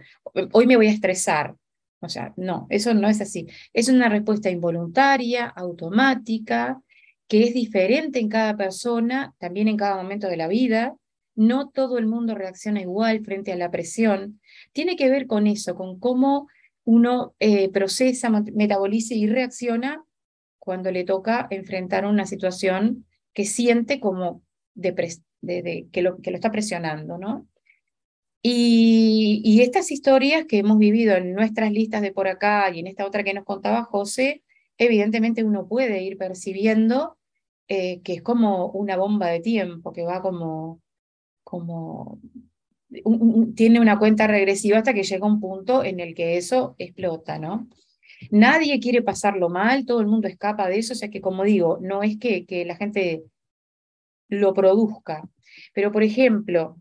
hoy 0.52 0.68
me 0.68 0.76
voy 0.76 0.90
a 0.90 0.92
estresar, 0.92 1.56
o 2.02 2.10
sea, 2.10 2.34
no, 2.38 2.68
eso 2.70 2.94
no 2.94 3.10
es 3.10 3.22
así. 3.22 3.48
Es 3.74 3.90
una 3.90 4.10
respuesta 4.10 4.50
involuntaria, 4.50 5.48
automática, 5.48 6.82
que 7.28 7.44
es 7.44 7.54
diferente 7.54 8.20
en 8.20 8.30
cada 8.30 8.56
persona, 8.58 9.34
también 9.38 9.68
en 9.68 9.78
cada 9.78 9.96
momento 9.96 10.28
de 10.28 10.38
la 10.38 10.48
vida. 10.48 10.96
no 11.36 11.70
todo 11.70 11.98
el 11.98 12.06
mundo 12.06 12.36
reacciona 12.36 12.82
igual 12.82 13.24
frente 13.24 13.54
a 13.54 13.56
la 13.56 13.72
presión, 13.72 14.42
tiene 14.74 14.98
que 14.98 15.10
ver 15.10 15.26
con 15.26 15.48
eso, 15.48 15.74
con 15.76 15.98
cómo 15.98 16.50
uno 16.84 17.34
eh, 17.40 17.70
procesa, 17.70 18.30
metaboliza 18.30 19.14
y 19.14 19.26
reacciona 19.26 20.04
cuando 20.58 20.92
le 20.92 21.06
toca 21.06 21.48
enfrentar 21.50 22.06
una 22.06 22.26
situación 22.26 23.06
que 23.34 23.46
siente 23.46 24.02
como 24.02 24.44
que, 24.82 26.02
lo, 26.02 26.18
que 26.18 26.32
lo 26.32 26.36
está 26.36 26.52
presionando, 26.52 27.18
¿no? 27.18 27.48
Y, 28.42 29.62
estas 29.62 29.92
historias 29.92 30.46
que 30.46 30.60
hemos 30.60 30.78
vivido 30.78 31.16
en 31.16 31.34
nuestras 31.34 31.72
listas 31.72 32.02
de 32.02 32.14
por 32.14 32.28
acá 32.28 32.70
y 32.74 32.80
en 32.80 32.88
esta 32.88 33.06
otra 33.06 33.24
que 33.24 33.34
nos 33.34 33.44
contaba 33.44 33.84
José, 33.84 34.44
evidentemente 34.78 35.44
uno 35.44 35.68
puede 35.68 36.02
ir 36.04 36.18
percibiendo 36.18 37.18
eh, 37.68 38.02
que 38.02 38.14
es 38.14 38.22
como 38.22 38.68
una 38.72 38.96
bomba 38.96 39.28
de 39.28 39.42
tiempo, 39.42 39.92
que 39.92 40.04
va 40.04 40.22
como, 40.22 40.82
como 41.44 42.20
tiene 43.56 43.80
una 43.80 44.00
cuenta 44.00 44.26
regresiva 44.26 44.78
hasta 44.80 44.94
que 44.94 45.04
llega 45.04 45.28
un 45.28 45.40
punto 45.40 45.84
en 45.84 46.00
el 46.00 46.16
que 46.16 46.38
eso 46.38 46.76
explota, 46.80 47.38
¿no? 47.38 47.68
Nadie 48.32 48.80
quiere 48.80 49.02
pasarlo 49.02 49.50
mal, 49.50 49.86
todo 49.86 50.02
el 50.02 50.08
mundo 50.08 50.28
escapa 50.28 50.68
de 50.68 50.80
eso, 50.80 50.94
o 50.94 50.96
sea 50.96 51.10
que 51.10 51.22
como 51.22 51.44
digo, 51.44 51.78
no 51.82 52.04
es 52.04 52.18
que, 52.18 52.46
que 52.46 52.66
la 52.66 52.76
gente 52.76 53.24
lo 54.30 54.54
produzca, 54.54 55.30
pero 55.74 55.92
por 55.92 56.04
ejemplo, 56.04 56.78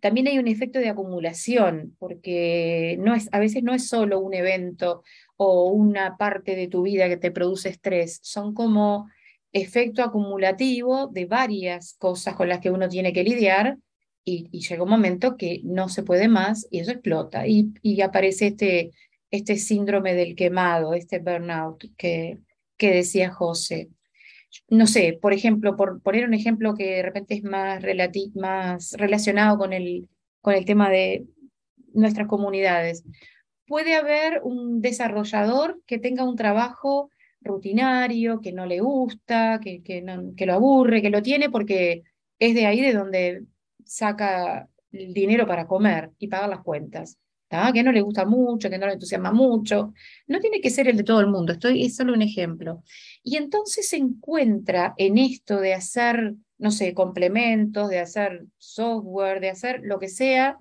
también 0.00 0.28
hay 0.28 0.38
un 0.38 0.48
efecto 0.48 0.78
de 0.78 0.88
acumulación, 0.88 1.96
porque 1.98 2.96
no 3.00 3.14
es, 3.14 3.28
a 3.32 3.38
veces 3.38 3.62
no 3.62 3.74
es 3.74 3.88
solo 3.88 4.20
un 4.20 4.34
evento 4.34 5.02
o 5.36 5.70
una 5.70 6.16
parte 6.16 6.56
de 6.56 6.68
tu 6.68 6.82
vida 6.82 7.08
que 7.08 7.16
te 7.16 7.30
produce 7.30 7.68
estrés, 7.68 8.18
son 8.22 8.54
como 8.54 9.08
efecto 9.52 10.02
acumulativo 10.02 11.08
de 11.08 11.26
varias 11.26 11.94
cosas 11.98 12.34
con 12.34 12.48
las 12.48 12.60
que 12.60 12.70
uno 12.70 12.88
tiene 12.88 13.12
que 13.12 13.24
lidiar 13.24 13.78
y, 14.24 14.48
llega 14.50 14.82
un 14.82 14.90
momento 14.90 15.36
que 15.36 15.60
no 15.64 15.88
se 15.88 16.02
puede 16.02 16.28
más 16.28 16.66
y 16.70 16.80
eso 16.80 16.92
explota 16.92 17.46
y, 17.46 17.72
y 17.82 18.00
aparece 18.00 18.48
este, 18.48 18.92
este 19.30 19.56
síndrome 19.56 20.14
del 20.14 20.34
quemado, 20.36 20.94
este 20.94 21.18
burnout 21.18 21.84
que, 21.96 22.38
que 22.76 22.92
decía 22.92 23.30
José 23.30 23.90
no 24.68 24.86
sé, 24.86 25.18
por 25.20 25.32
ejemplo, 25.32 25.76
por 25.76 26.00
poner 26.02 26.24
un 26.24 26.34
ejemplo 26.34 26.74
que 26.74 26.96
de 26.96 27.02
repente 27.02 27.34
es 27.34 27.42
más, 27.42 27.82
más 28.34 28.92
relacionado 28.92 29.58
con 29.58 29.72
el, 29.72 30.08
con 30.40 30.54
el 30.54 30.64
tema 30.64 30.90
de 30.90 31.26
nuestras 31.92 32.28
comunidades. 32.28 33.04
Puede 33.66 33.94
haber 33.94 34.40
un 34.42 34.80
desarrollador 34.80 35.80
que 35.86 35.98
tenga 35.98 36.24
un 36.24 36.36
trabajo 36.36 37.10
rutinario, 37.40 38.40
que 38.40 38.52
no 38.52 38.66
le 38.66 38.80
gusta, 38.80 39.60
que, 39.62 39.82
que, 39.82 40.04
que 40.36 40.46
lo 40.46 40.54
aburre, 40.54 41.02
que 41.02 41.10
lo 41.10 41.22
tiene 41.22 41.50
porque 41.50 42.02
es 42.38 42.54
de 42.54 42.66
ahí 42.66 42.80
de 42.80 42.92
donde 42.92 43.44
saca 43.84 44.68
el 44.92 45.14
dinero 45.14 45.46
para 45.46 45.66
comer 45.66 46.10
y 46.18 46.28
pagar 46.28 46.48
las 46.48 46.62
cuentas 46.62 47.18
que 47.72 47.82
no 47.82 47.92
le 47.92 48.00
gusta 48.00 48.24
mucho, 48.24 48.70
que 48.70 48.78
no 48.78 48.86
le 48.86 48.94
entusiasma 48.94 49.32
mucho. 49.32 49.92
No 50.26 50.40
tiene 50.40 50.60
que 50.60 50.70
ser 50.70 50.88
el 50.88 50.96
de 50.96 51.02
todo 51.02 51.20
el 51.20 51.26
mundo, 51.26 51.52
estoy, 51.52 51.84
es 51.84 51.96
solo 51.96 52.12
un 52.14 52.22
ejemplo. 52.22 52.82
Y 53.22 53.36
entonces 53.36 53.88
se 53.88 53.96
encuentra 53.96 54.94
en 54.96 55.18
esto 55.18 55.60
de 55.60 55.74
hacer, 55.74 56.34
no 56.58 56.70
sé, 56.70 56.94
complementos, 56.94 57.88
de 57.90 57.98
hacer 58.00 58.46
software, 58.58 59.40
de 59.40 59.50
hacer 59.50 59.80
lo 59.82 59.98
que 59.98 60.08
sea, 60.08 60.58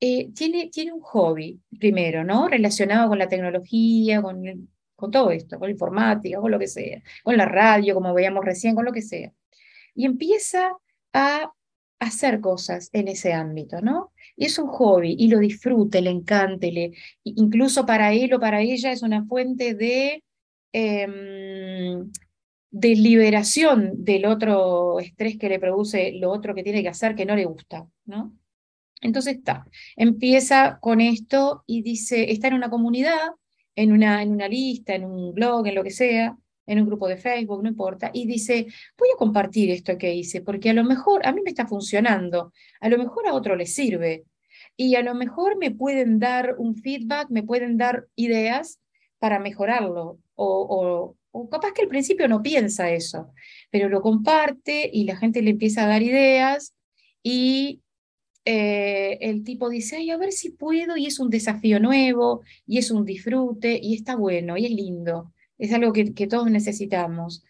eh, 0.00 0.30
tiene, 0.32 0.70
tiene 0.70 0.92
un 0.92 1.00
hobby, 1.00 1.60
primero, 1.78 2.24
¿no? 2.24 2.48
Relacionado 2.48 3.08
con 3.08 3.18
la 3.18 3.28
tecnología, 3.28 4.22
con, 4.22 4.68
con 4.96 5.10
todo 5.10 5.30
esto, 5.30 5.58
con 5.58 5.68
la 5.68 5.72
informática, 5.72 6.40
con 6.40 6.50
lo 6.50 6.58
que 6.58 6.68
sea, 6.68 7.02
con 7.22 7.36
la 7.36 7.46
radio, 7.46 7.94
como 7.94 8.14
veíamos 8.14 8.44
recién, 8.44 8.74
con 8.74 8.84
lo 8.84 8.92
que 8.92 9.02
sea. 9.02 9.32
Y 9.94 10.06
empieza 10.06 10.72
a 11.12 11.52
hacer 12.00 12.40
cosas 12.40 12.88
en 12.92 13.08
ese 13.08 13.32
ámbito, 13.32 13.80
¿no? 13.80 14.12
Y 14.36 14.46
es 14.46 14.58
un 14.58 14.68
hobby 14.68 15.14
y 15.18 15.28
lo 15.28 15.38
disfrute, 15.38 16.00
le 16.00 16.10
encante, 16.10 16.72
le, 16.72 16.92
incluso 17.24 17.86
para 17.86 18.12
él 18.12 18.32
o 18.34 18.40
para 18.40 18.62
ella 18.62 18.90
es 18.90 19.02
una 19.02 19.24
fuente 19.26 19.74
de, 19.74 20.24
em, 20.72 22.10
de 22.70 22.88
liberación 22.96 24.04
del 24.04 24.26
otro 24.26 24.98
estrés 25.00 25.36
que 25.38 25.48
le 25.48 25.60
produce 25.60 26.12
lo 26.12 26.30
otro 26.30 26.54
que 26.54 26.62
tiene 26.62 26.82
que 26.82 26.88
hacer 26.88 27.14
que 27.14 27.26
no 27.26 27.36
le 27.36 27.44
gusta, 27.44 27.86
¿no? 28.06 28.34
Entonces 29.02 29.36
está, 29.36 29.66
empieza 29.96 30.78
con 30.80 31.00
esto 31.00 31.64
y 31.66 31.82
dice, 31.82 32.32
está 32.32 32.48
en 32.48 32.54
una 32.54 32.70
comunidad, 32.70 33.30
en 33.76 33.92
una, 33.92 34.22
en 34.22 34.32
una 34.32 34.48
lista, 34.48 34.94
en 34.94 35.04
un 35.04 35.34
blog, 35.34 35.66
en 35.66 35.74
lo 35.74 35.84
que 35.84 35.90
sea, 35.90 36.36
en 36.70 36.78
un 36.78 36.86
grupo 36.86 37.08
de 37.08 37.16
Facebook, 37.16 37.64
no 37.64 37.68
importa, 37.68 38.12
y 38.14 38.26
dice, 38.26 38.66
voy 38.96 39.08
a 39.12 39.18
compartir 39.18 39.72
esto 39.72 39.98
que 39.98 40.14
hice, 40.14 40.40
porque 40.40 40.70
a 40.70 40.72
lo 40.72 40.84
mejor 40.84 41.26
a 41.26 41.32
mí 41.32 41.40
me 41.42 41.50
está 41.50 41.66
funcionando, 41.66 42.52
a 42.80 42.88
lo 42.88 42.96
mejor 42.96 43.26
a 43.26 43.34
otro 43.34 43.56
le 43.56 43.66
sirve, 43.66 44.24
y 44.76 44.94
a 44.94 45.02
lo 45.02 45.16
mejor 45.16 45.58
me 45.58 45.72
pueden 45.72 46.20
dar 46.20 46.54
un 46.58 46.76
feedback, 46.76 47.28
me 47.28 47.42
pueden 47.42 47.76
dar 47.76 48.06
ideas 48.14 48.78
para 49.18 49.40
mejorarlo, 49.40 50.20
o, 50.36 51.16
o, 51.32 51.50
capaz 51.50 51.72
que 51.72 51.82
al 51.82 51.88
principio 51.88 52.28
no 52.28 52.40
piensa 52.40 52.92
eso, 52.92 53.32
pero 53.72 53.88
lo 53.88 54.00
comparte 54.00 54.88
y 54.92 55.04
la 55.04 55.16
gente 55.16 55.42
le 55.42 55.50
empieza 55.50 55.82
a 55.82 55.88
dar 55.88 56.02
ideas 56.02 56.76
y 57.24 57.80
eh, 58.44 59.18
el 59.20 59.42
tipo 59.42 59.68
dice, 59.68 59.96
Ay, 59.96 60.10
a 60.10 60.16
ver 60.16 60.30
si 60.30 60.50
puedo, 60.50 60.96
y 60.96 61.06
es 61.06 61.18
un 61.18 61.30
desafío 61.30 61.80
nuevo, 61.80 62.42
y 62.64 62.78
es 62.78 62.92
un 62.92 63.04
disfrute, 63.04 63.76
y 63.82 63.94
está 63.94 64.14
bueno, 64.14 64.56
y 64.56 64.66
es 64.66 64.72
lindo 64.72 65.32
es 65.60 65.72
algo 65.72 65.92
que, 65.92 66.26
todos 66.26 66.50
necesitamos. 66.50 67.44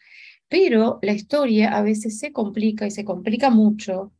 Pero 0.48 0.98
la 1.02 1.12
historia 1.12 1.76
a 1.76 1.82
veces 1.82 2.18
se 2.18 2.32
complica 2.32 2.86
y 2.86 2.90
se 2.90 3.04
complica 3.04 3.50
mucho 3.50 4.12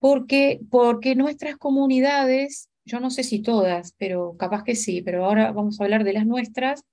porque, 0.00 0.60
porque 0.70 1.14
nuestras 1.14 1.56
comunidades, 1.56 2.68
yo 2.84 3.00
no 3.00 3.10
sé 3.10 3.22
si 3.22 3.40
todas, 3.40 3.94
pero 3.96 4.36
capaz 4.36 4.64
que 4.64 4.74
sí, 4.74 5.02
pero 5.02 5.24
ahora 5.24 5.52
vamos 5.52 5.80
a 5.80 5.84
hablar 5.84 6.04
de 6.04 6.14
las 6.14 6.26
nuestras, 6.26 6.84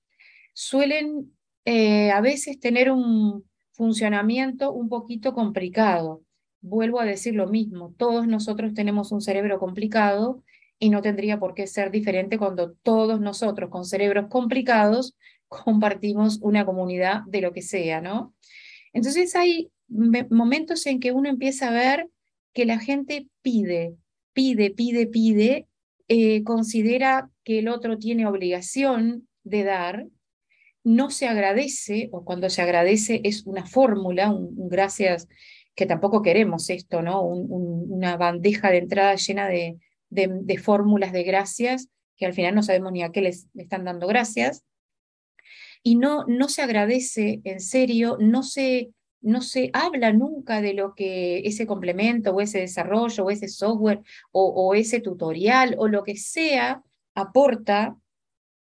suelen 0.53 1.33
eh, 1.65 2.11
a 2.11 2.21
veces 2.21 2.59
tener 2.59 2.91
un 2.91 3.43
funcionamiento 3.71 4.71
un 4.71 4.89
poquito 4.89 5.33
complicado. 5.33 6.21
Vuelvo 6.61 6.99
a 6.99 7.05
decir 7.05 7.33
lo 7.33 7.47
mismo, 7.47 7.93
todos 7.97 8.27
nosotros 8.27 8.73
tenemos 8.73 9.11
un 9.11 9.21
cerebro 9.21 9.57
complicado 9.59 10.43
y 10.79 10.89
no 10.89 11.01
tendría 11.01 11.39
por 11.39 11.55
qué 11.55 11.65
ser 11.65 11.89
diferente 11.89 12.37
cuando 12.37 12.73
todos 12.83 13.19
nosotros 13.19 13.69
con 13.71 13.85
cerebros 13.85 14.27
complicados 14.29 15.15
compartimos 15.47 16.39
una 16.41 16.65
comunidad 16.65 17.21
de 17.27 17.41
lo 17.41 17.53
que 17.53 17.61
sea, 17.61 18.01
¿no? 18.01 18.33
Entonces 18.93 19.35
hay 19.35 19.71
momentos 19.87 20.85
en 20.85 20.99
que 20.99 21.11
uno 21.11 21.29
empieza 21.29 21.69
a 21.69 21.71
ver 21.71 22.09
que 22.53 22.65
la 22.65 22.79
gente 22.79 23.27
pide, 23.41 23.95
pide, 24.33 24.71
pide, 24.71 25.07
pide, 25.07 25.67
eh, 26.07 26.43
considera 26.43 27.29
que 27.43 27.59
el 27.59 27.67
otro 27.67 27.97
tiene 27.97 28.25
obligación 28.25 29.27
de 29.43 29.63
dar, 29.63 30.07
no 30.83 31.09
se 31.09 31.27
agradece, 31.27 32.09
o 32.11 32.23
cuando 32.23 32.49
se 32.49 32.61
agradece 32.61 33.21
es 33.23 33.45
una 33.45 33.65
fórmula, 33.65 34.31
un, 34.31 34.69
gracias, 34.69 35.27
que 35.75 35.85
tampoco 35.85 36.21
queremos 36.21 36.69
esto, 36.69 37.01
¿no? 37.01 37.21
una 37.23 38.17
bandeja 38.17 38.71
de 38.71 38.77
entrada 38.79 39.15
llena 39.15 39.47
de, 39.47 39.77
de, 40.09 40.57
fórmulas 40.57 41.11
de 41.11 41.23
gracias, 41.23 41.89
que 42.15 42.25
al 42.25 42.33
final 42.33 42.55
no 42.55 42.63
sabemos 42.63 42.91
ni 42.91 43.03
a 43.03 43.11
qué 43.11 43.21
les 43.21 43.47
están 43.53 43.85
dando 43.85 44.07
gracias 44.07 44.63
y 45.83 45.95
no, 45.95 46.25
no 46.27 46.49
se 46.49 46.61
agradece 46.61 47.41
en 47.43 47.59
serio, 47.59 48.17
no 48.19 48.43
se, 48.43 48.91
no 49.21 49.41
se 49.41 49.69
habla 49.73 50.13
nunca 50.13 50.61
de 50.61 50.73
lo 50.73 50.93
que 50.95 51.39
ese 51.39 51.67
complemento 51.67 52.31
o 52.31 52.41
ese 52.41 52.59
desarrollo 52.59 53.25
o 53.25 53.31
ese 53.31 53.47
software 53.47 54.01
o, 54.31 54.73
ese 54.75 54.99
tutorial 54.99 55.75
o 55.77 55.87
lo 55.87 56.03
que 56.03 56.15
sea 56.15 56.83
aporta, 57.15 57.97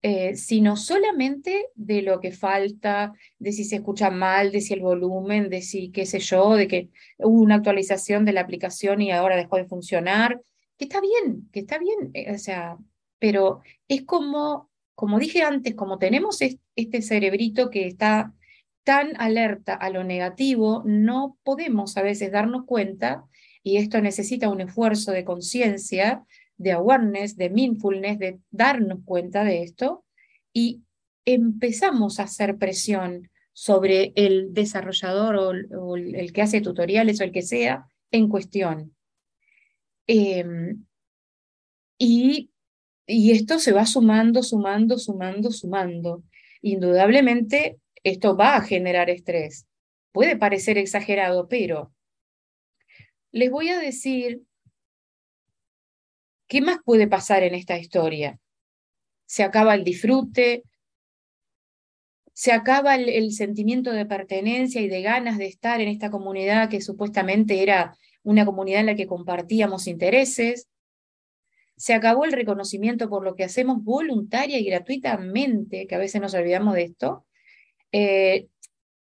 eh, 0.03 0.37
sino 0.37 0.77
solamente 0.77 1.67
de 1.75 2.03
lo 2.03 2.21
que 2.21 2.31
falta, 2.31 3.13
de 3.39 3.53
si 3.53 3.65
se 3.65 3.77
escucha 3.77 4.11
mal, 4.11 4.53
de 4.53 4.61
si 4.61 4.75
el 4.75 4.81
volumen, 4.81 5.51
de 5.51 5.61
si 5.63 5.91
qué 5.91 6.07
sé 6.07 6.21
yo, 6.21 6.55
de 6.55 6.69
que 6.69 6.91
hubo 7.19 7.43
una 7.43 7.57
actualización 7.57 8.25
de 8.25 8.33
la 8.33 8.43
aplicación 8.43 9.03
y 9.03 9.11
ahora 9.11 9.37
dejó 9.37 9.57
de 9.57 9.67
funcionar, 9.67 10.41
que 10.77 10.85
está 10.85 11.01
bien, 11.01 11.49
que 11.53 11.61
está 11.61 11.79
bien, 11.79 12.11
eh, 12.15 12.33
o 12.33 12.39
sea, 12.39 12.79
pero 13.19 13.63
es 13.89 14.05
como 14.05 14.68
como 14.99 15.21
dije 15.21 15.43
antes, 15.43 15.77
como 15.77 15.97
tenemos 15.99 16.41
este 16.41 17.03
cerebrito 17.03 17.71
que 17.71 17.87
está 17.87 18.35
tan 18.83 19.13
alerta 19.21 19.75
a 19.75 19.91
lo 19.91 20.03
negativo, 20.03 20.83
no 20.85 21.39
podemos 21.45 21.97
a 21.97 22.03
veces 22.03 22.33
darnos 22.33 22.65
cuenta, 22.65 23.25
y 23.63 23.77
esto 23.77 24.01
necesita 24.01 24.49
un 24.49 24.61
esfuerzo 24.61 25.13
de 25.13 25.25
conciencia, 25.25 26.25
de 26.57 26.73
awareness, 26.73 27.37
de 27.37 27.49
mindfulness, 27.49 28.19
de 28.19 28.41
darnos 28.51 28.99
cuenta 29.05 29.45
de 29.45 29.63
esto, 29.63 30.05
y 30.53 30.83
empezamos 31.25 32.19
a 32.19 32.25
hacer 32.25 32.59
presión 32.59 33.31
sobre 33.53 34.13
el 34.17 34.53
desarrollador 34.53 35.69
o, 35.77 35.97
el 35.97 36.33
que 36.33 36.43
hace 36.43 36.61
tutoriales 36.61 37.21
o 37.21 37.25
el 37.25 37.31
que 37.31 37.43
sea 37.43 37.87
en 38.11 38.29
cuestión. 38.29 38.97
Em, 40.09 40.85
y 41.99 42.51
y 43.11 43.33
esto 43.33 43.59
se 43.59 43.73
va 43.73 43.87
sumando, 43.87 44.43
sumando, 44.43 44.99
sumando, 44.99 45.51
sumando. 45.51 46.23
Indudablemente, 46.61 47.79
esto 48.05 48.37
va 48.37 48.57
a 48.57 48.61
generar 48.61 49.09
estrés. 49.09 49.67
Puede 50.13 50.37
parecer 50.37 50.77
exagerado, 50.77 51.49
pero 51.49 51.95
les 53.33 53.51
voy 53.51 53.71
a 53.71 53.79
decir 53.79 54.43
qué 56.49 56.61
más 56.61 56.81
puede 56.85 57.09
pasar 57.09 57.43
en 57.45 57.55
esta 57.55 57.79
historia. 57.79 58.39
Se 59.25 59.43
acaba 59.43 59.75
el 59.75 59.85
disfrute, 59.85 60.65
se 62.35 62.53
acaba 62.53 62.95
el, 62.95 63.33
sentimiento 63.33 63.91
de 63.91 64.05
pertenencia 64.05 64.83
y 64.83 64.89
de 64.89 65.01
ganas 65.01 65.39
de 65.39 65.47
estar 65.47 65.81
en 65.81 65.89
esta 65.89 66.11
comunidad 66.11 66.69
que 66.69 66.83
supuestamente 66.83 67.63
era 67.63 67.97
una 68.23 68.45
comunidad 68.45 68.81
en 68.81 68.87
la 68.87 68.95
que 68.97 69.07
compartíamos 69.07 69.87
intereses, 69.87 70.69
se 71.79 71.95
acabó 71.95 72.25
el 72.25 72.33
reconocimiento 72.33 73.09
por 73.09 73.25
lo 73.25 73.35
que 73.35 73.45
hacemos 73.45 73.83
voluntaria 73.83 74.59
y 74.59 74.65
gratuitamente, 74.65 75.87
que 75.87 75.95
a 75.95 75.99
veces 75.99 76.21
nos 76.21 76.35
olvidamos 76.35 76.75
de 76.75 76.83
esto, 76.83 77.25
eh, 77.93 78.49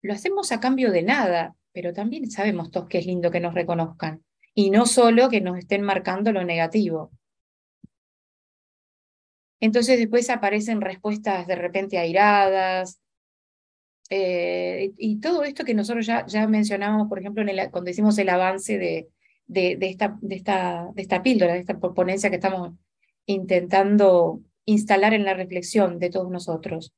lo 0.02 0.14
hacemos 0.14 0.50
a 0.50 0.60
cambio 0.60 0.90
de 0.90 1.02
nada, 1.02 1.54
pero 1.72 1.92
también 1.92 2.30
sabemos 2.30 2.70
todos 2.70 2.88
que 2.88 2.98
es 2.98 3.06
lindo 3.06 3.30
que 3.30 3.40
nos 3.40 3.54
reconozcan 3.54 4.24
y 4.54 4.70
no 4.70 4.86
solo 4.86 5.28
que 5.28 5.40
nos 5.40 5.58
estén 5.58 5.82
marcando 5.82 6.32
lo 6.32 6.44
negativo. 6.44 7.12
Entonces 9.60 9.98
después 9.98 10.30
aparecen 10.30 10.80
respuestas 10.80 11.46
de 11.46 11.56
repente 11.56 11.98
airadas, 11.98 13.00
eh, 14.10 14.92
y 14.96 15.20
todo 15.20 15.44
esto 15.44 15.64
que 15.64 15.74
nosotros 15.74 16.06
ya, 16.06 16.26
ya 16.26 16.46
mencionábamos, 16.46 17.08
por 17.08 17.18
ejemplo, 17.18 17.42
en 17.42 17.48
el, 17.48 17.70
cuando 17.70 17.90
hicimos 17.90 18.18
el 18.18 18.28
avance 18.28 18.78
de, 18.78 19.08
de, 19.46 19.78
esta, 19.80 21.22
píldora, 21.22 21.54
de 21.54 21.60
esta 21.60 21.78
ponencia 21.78 22.30
que 22.30 22.36
estamos 22.36 22.72
intentando 23.26 24.40
instalar 24.64 25.14
en 25.14 25.24
la 25.24 25.34
reflexión 25.34 25.98
de 25.98 26.10
todos 26.10 26.30
nosotros. 26.30 26.92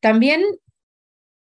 También 0.00 0.42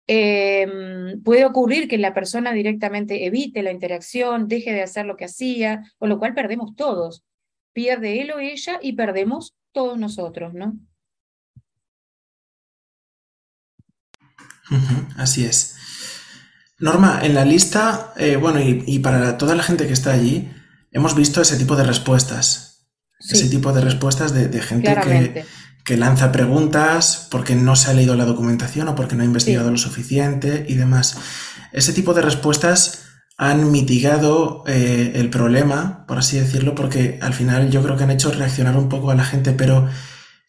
em, 0.08 1.22
puede 1.24 1.46
ocurrir 1.46 1.88
que 1.88 1.98
la 1.98 2.14
persona 2.14 2.52
directamente 2.54 3.26
evite 3.26 3.64
la 3.64 3.72
interacción, 3.72 4.48
deje 4.48 4.74
de 4.74 4.82
hacer 4.82 5.06
lo 5.06 5.16
que 5.16 5.26
hacía, 5.26 5.84
con 5.98 6.10
lo 6.10 6.20
cual 6.20 6.34
perdemos 6.34 6.76
todos. 6.76 7.24
Pierde 7.74 8.22
él 8.22 8.32
o 8.32 8.40
ella 8.40 8.80
y 8.82 8.94
perdemos 8.94 9.56
todos 9.72 9.98
nosotros, 9.98 10.54
¿no? 10.54 10.78
así 15.18 15.46
es. 15.46 15.79
Norma, 16.80 17.20
en 17.24 17.36
la 17.36 17.46
lista, 17.46 18.14
eh, 18.18 18.38
bueno, 18.38 18.60
y, 18.62 19.00
para 19.00 19.38
toda 19.38 19.56
la 19.56 19.64
gente 19.64 19.86
que 19.86 19.94
está 19.94 20.14
allí, 20.14 20.50
hemos 20.92 21.16
visto 21.16 21.42
ese 21.42 21.58
tipo 21.58 21.76
de 21.76 21.84
respuestas. 21.84 22.88
Ese 23.20 23.50
tipo 23.50 23.74
de 23.74 23.82
respuestas 23.82 24.34
de, 24.34 24.62
gente 24.62 24.96
que, 25.04 25.46
que, 25.84 25.98
lanza 25.98 26.32
preguntas 26.32 27.28
porque 27.30 27.54
no 27.54 27.76
se 27.76 27.92
ha 27.92 27.94
leído 27.94 28.16
la 28.16 28.24
documentación 28.24 28.88
o 28.88 28.96
porque 28.96 29.16
no 29.16 29.24
ha 29.24 29.26
investigado 29.26 29.70
lo 29.70 29.78
suficiente 29.78 30.66
y 30.70 30.76
demás. 30.76 31.18
Ese 31.74 31.92
tipo 31.92 32.14
de 32.14 32.22
respuestas 32.22 33.10
han 33.38 33.72
mitigado 33.72 34.64
eh, 34.68 35.14
el 35.16 35.30
problema, 35.30 36.06
por 36.08 36.18
así 36.18 36.38
decirlo, 36.38 36.76
porque 36.76 37.20
al 37.22 37.34
final 37.34 37.72
yo 37.72 37.82
creo 37.84 37.96
que 37.98 38.04
han 38.04 38.12
hecho 38.12 38.32
reaccionar 38.32 38.78
un 38.78 38.90
poco 38.90 39.12
a 39.12 39.16
la 39.16 39.24
gente, 39.24 39.54
pero 39.54 39.90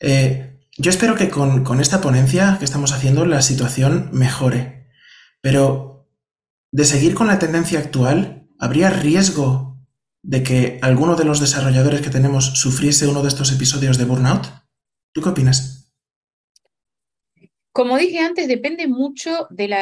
eh, 0.01 0.61
yo 0.77 0.91
espero 0.91 1.15
que 1.15 1.29
con, 1.29 1.63
con 1.63 1.81
esta 1.81 2.01
ponencia 2.01 2.57
que 2.59 2.65
estamos 2.65 2.93
haciendo 2.93 3.25
la 3.27 3.43
situación 3.43 4.11
mejore. 4.13 4.89
Pero 5.41 5.90
de 6.73 6.85
seguir 6.85 7.15
con 7.15 7.27
la 7.27 7.39
tendencia 7.39 7.79
actual, 7.79 8.49
¿habría 8.59 8.91
riesgo 8.91 9.79
de 10.23 10.43
que 10.43 10.79
alguno 10.83 11.17
de 11.17 11.25
los 11.25 11.41
desarrolladores 11.41 12.01
que 12.01 12.11
tenemos 12.11 12.59
sufriese 12.59 13.07
uno 13.07 13.23
de 13.23 13.29
estos 13.29 13.53
episodios 13.53 13.99
de 13.99 14.05
burnout? 14.05 14.47
¿Tú 15.13 15.23
qué 15.23 15.31
opinas? 15.31 15.93
Como 17.73 17.97
dije 17.97 18.19
antes, 18.19 18.49
depende 18.49 18.87
mucho 18.87 19.47
del 19.51 19.73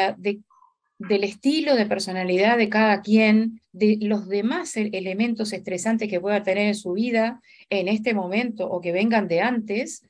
estilo 1.24 1.74
de 1.74 1.86
personalidad 1.86 2.56
de 2.56 2.68
cada 2.68 3.02
quien, 3.02 3.60
de 3.72 3.98
los 4.00 4.28
demás 4.28 4.76
e-, 4.76 4.90
elementos 4.92 5.52
estresantes 5.52 6.08
que 6.08 6.20
pueda 6.20 6.42
tener 6.42 6.68
en 6.68 6.74
su 6.74 6.92
vida 6.92 7.40
en 7.70 7.88
este 7.88 8.14
momento 8.14 8.68
o 8.68 8.80
que 8.80 8.92
vengan 8.92 9.28
de 9.28 9.40
antes, 9.40 10.02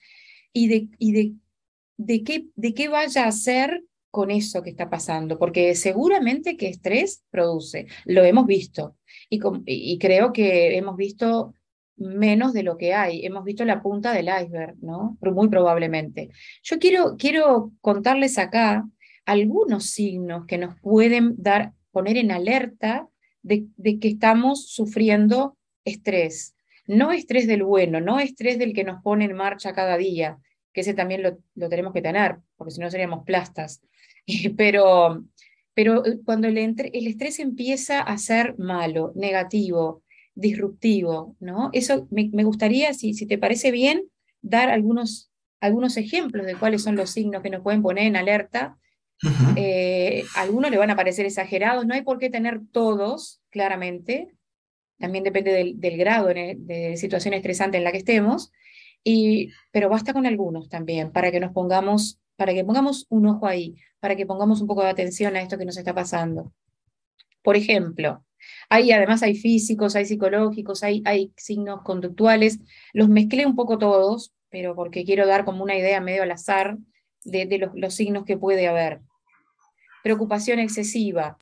y 0.53 0.69
de, 0.69 2.25
qué, 2.25 2.47
de 2.55 2.75
qué 2.75 2.88
vaya 2.88 3.27
a 3.27 3.33
ser 3.33 3.85
con 4.18 4.33
eso 4.33 4.64
que 4.64 4.70
está 4.70 4.90
pasando, 4.90 5.38
porque 5.38 5.76
seguramente 5.76 6.57
que 6.57 6.66
estrés 6.66 7.22
produce, 7.31 7.87
lo 8.04 8.24
hemos 8.24 8.46
visto 8.46 8.96
y, 9.31 9.96
creo 10.00 10.33
que 10.33 10.76
hemos 10.76 10.96
visto 10.96 11.54
menos 11.94 12.52
de 12.52 12.64
lo 12.64 12.76
que 12.76 12.94
hay, 12.94 13.24
hemos 13.24 13.44
visto 13.44 13.64
la 13.64 13.81
punta 13.81 14.12
del 14.12 14.26
iceberg, 14.26 14.74
¿no? 14.83 15.16
Muy 15.20 15.48
probablemente. 15.48 16.31
Yo 16.64 16.81
quiero, 16.81 17.16
quiero 17.16 17.70
contarles 17.81 18.38
acá 18.38 18.85
algunos 19.24 19.85
signos 19.85 20.46
que 20.46 20.59
nos 20.59 20.74
pueden 20.81 21.37
dar, 21.40 21.74
poner 21.92 22.16
en 22.16 22.33
alerta 22.33 23.07
de, 23.42 23.68
que 24.00 24.09
estamos 24.09 24.66
sufriendo 24.66 25.57
estrés. 25.85 26.57
No 26.88 27.12
estrés 27.12 27.46
del 27.46 27.62
bueno, 27.62 28.00
no 28.00 28.18
estrés 28.18 28.59
del 28.59 28.74
que 28.74 28.83
nos 28.83 29.00
pone 29.00 29.26
en 29.26 29.37
marcha 29.37 29.72
cada 29.74 29.96
día, 29.96 30.38
que 30.72 30.81
ese 30.81 30.94
también 30.94 31.22
lo 31.22 31.68
tenemos 31.68 31.92
que 31.92 32.02
tener, 32.02 32.38
porque 32.57 32.72
si 32.72 32.81
no 32.81 32.90
seríamos 32.90 33.24
plastas, 33.24 33.81
pero, 34.57 35.25
pero 35.75 36.05
eh, 36.05 36.19
cuando 36.25 36.49
el, 36.49 36.59
el 36.59 37.07
estrés 37.07 37.38
empieza 37.38 38.01
a 38.01 38.19
ser 38.19 38.59
malo, 38.59 39.12
negativo, 39.14 40.03
disruptivo, 40.35 41.37
¿no? 41.41 41.71
Eso 41.73 42.07
me, 42.11 42.45
gustaría, 42.45 42.95
si, 42.95 43.12
si, 43.12 43.27
te 43.27 43.38
parece 43.38 43.73
bien, 43.73 44.05
dar 44.41 44.71
algunos, 44.71 45.33
algunos 45.61 45.97
ejemplos 45.97 46.47
de 46.47 46.55
cuáles 46.55 46.83
son 46.83 46.95
los 46.95 47.11
signos 47.11 47.43
que 47.43 47.51
nos 47.51 47.62
pueden 47.62 47.83
poner 47.83 48.07
en 48.07 48.17
alerta. 48.17 48.79
Eh, 49.57 50.23
algunos 50.37 50.71
le 50.71 50.79
van 50.79 50.91
a 50.91 50.97
parecer 50.97 51.27
exagerados, 51.27 51.85
no 51.85 51.95
hay 51.95 52.03
por 52.03 52.19
qué 52.19 52.31
tener 52.31 52.61
todos, 52.71 53.41
claramente, 53.51 54.29
también 54.99 55.25
depende 55.25 55.53
del, 55.53 55.81
del 55.81 55.97
grado 55.97 56.29
de, 56.29 56.55
de, 56.57 56.97
situación 56.97 57.35
estresante 57.35 57.79
en 57.79 57.85
la 57.85 57.91
que 57.91 57.99
estemos, 57.99 58.53
y, 59.03 59.51
pero 59.73 59.88
basta 59.88 60.12
con 60.12 60.25
algunos 60.25 60.69
también 60.69 61.11
para 61.11 61.33
que 61.33 61.41
nos 61.41 61.53
pongamos, 61.53 62.21
para 62.38 62.55
que 62.55 62.64
pongamos 62.64 63.05
un 63.11 63.27
ojo 63.27 63.46
ahí 63.46 63.77
para 64.01 64.16
que 64.16 64.27
pongamos 64.27 64.61
un 64.61 64.66
poco 64.66 64.83
de 64.83 64.90
atención 64.90 65.37
a 65.37 65.42
esto 65.42 65.59
que 65.59 65.64
nos 65.64 65.77
está 65.77 65.94
pasando. 65.94 66.53
Por 67.42 67.57
ejemplo, 67.57 68.24
hay, 68.68 68.92
además 68.92 69.22
hay 69.22 69.35
físicos, 69.35 69.96
hay 69.96 70.07
psicológicos, 70.07 70.83
hay, 70.83 71.03
hay 71.05 71.33
signos 71.37 71.83
conductuales. 71.83 72.61
Los 72.92 73.09
mezclé 73.09 73.46
un 73.46 73.57
poco 73.57 73.79
todos, 73.79 74.33
pero 74.51 74.74
porque 74.74 75.05
quiero 75.05 75.27
dar 75.27 75.44
como 75.44 75.62
una 75.62 75.77
idea 75.77 76.01
medio 76.01 76.22
al 76.22 76.31
azar 76.31 76.79
de, 77.24 77.59
los, 77.59 77.70
los 77.74 77.94
signos 77.94 78.24
que 78.24 78.37
puede 78.37 78.68
haber. 78.68 79.01
Preocupación 80.03 80.61
excesiva, 80.61 81.38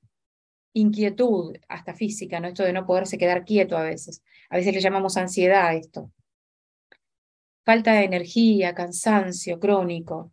inquietud, 0.72 1.56
hasta 1.68 1.94
física, 1.94 2.40
¿no? 2.40 2.48
Esto 2.48 2.62
de 2.62 2.72
no 2.72 2.86
poderse 2.86 3.18
quedar 3.18 3.44
quieto 3.44 3.76
a 3.76 3.82
veces. 3.82 4.22
A 4.48 4.56
veces 4.56 4.74
le 4.74 4.80
llamamos 4.80 5.16
ansiedad 5.16 5.66
a 5.66 5.74
esto. 5.74 6.10
Falta 7.64 7.92
de 7.92 8.04
energía, 8.04 8.74
cansancio 8.74 9.58
crónico, 9.58 10.32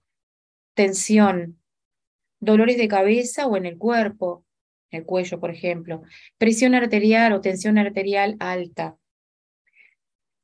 tensión, 0.74 1.60
dolores 2.40 2.78
de 2.78 2.88
cabeza 2.88 3.48
o 3.48 3.58
en 3.58 3.66
el 3.66 3.78
cuerpo, 3.78 4.46
el 4.92 5.06
cuello, 5.06 5.40
por 5.40 5.52
ejemplo, 5.52 6.04
presión 6.38 6.76
arterial 6.76 7.34
o 7.34 7.42
tensión 7.42 7.78
arterial 7.78 8.36
alta, 8.40 8.98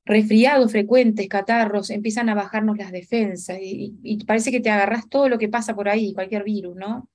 resfriados 0.06 0.72
frecuentes, 0.72 1.28
catarros, 1.28 1.92
empiezan 1.92 2.30
a 2.30 2.34
bajarnos 2.34 2.78
las 2.78 2.92
defensas 2.92 3.60
y, 3.62 4.24
parece 4.26 4.52
que 4.52 4.60
te 4.60 4.72
agarras 4.72 5.08
todo 5.08 5.30
lo 5.30 5.38
que 5.38 5.50
pasa 5.50 5.76
por 5.76 5.88
ahí, 5.88 6.14
cualquier 6.14 6.44
virus, 6.44 6.76
¿no? 6.76 7.08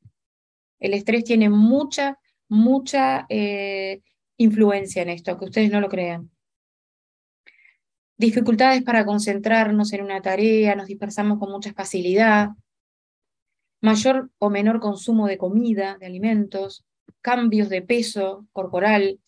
El 0.79 0.95
estrés 0.95 1.25
tiene 1.25 1.49
mucha, 1.49 2.19
mucha 2.49 3.27
eh, 3.29 4.01
influencia 4.37 5.03
en 5.03 5.09
esto, 5.09 5.37
que 5.37 5.47
ustedes 5.47 5.73
no 5.73 5.81
lo 5.81 5.89
crean. 5.89 6.31
Dificultades 8.17 8.83
para 8.85 9.05
concentrarnos 9.05 9.93
en 9.93 10.03
una 10.03 10.23
tarea, 10.23 10.77
nos 10.77 10.87
dispersamos 10.87 11.41
con 11.41 11.51
mucha 11.51 11.73
facilidad, 11.73 12.51
mayor 13.85 14.31
o 14.39 14.49
menor 14.49 14.81
consumo 14.81 15.27
de 15.27 15.37
comida, 15.37 15.99
de 16.01 16.07
alimentos, 16.07 16.87
cambios 17.21 17.69
de 17.69 17.83
peso 17.83 18.47
corporal, 18.51 19.21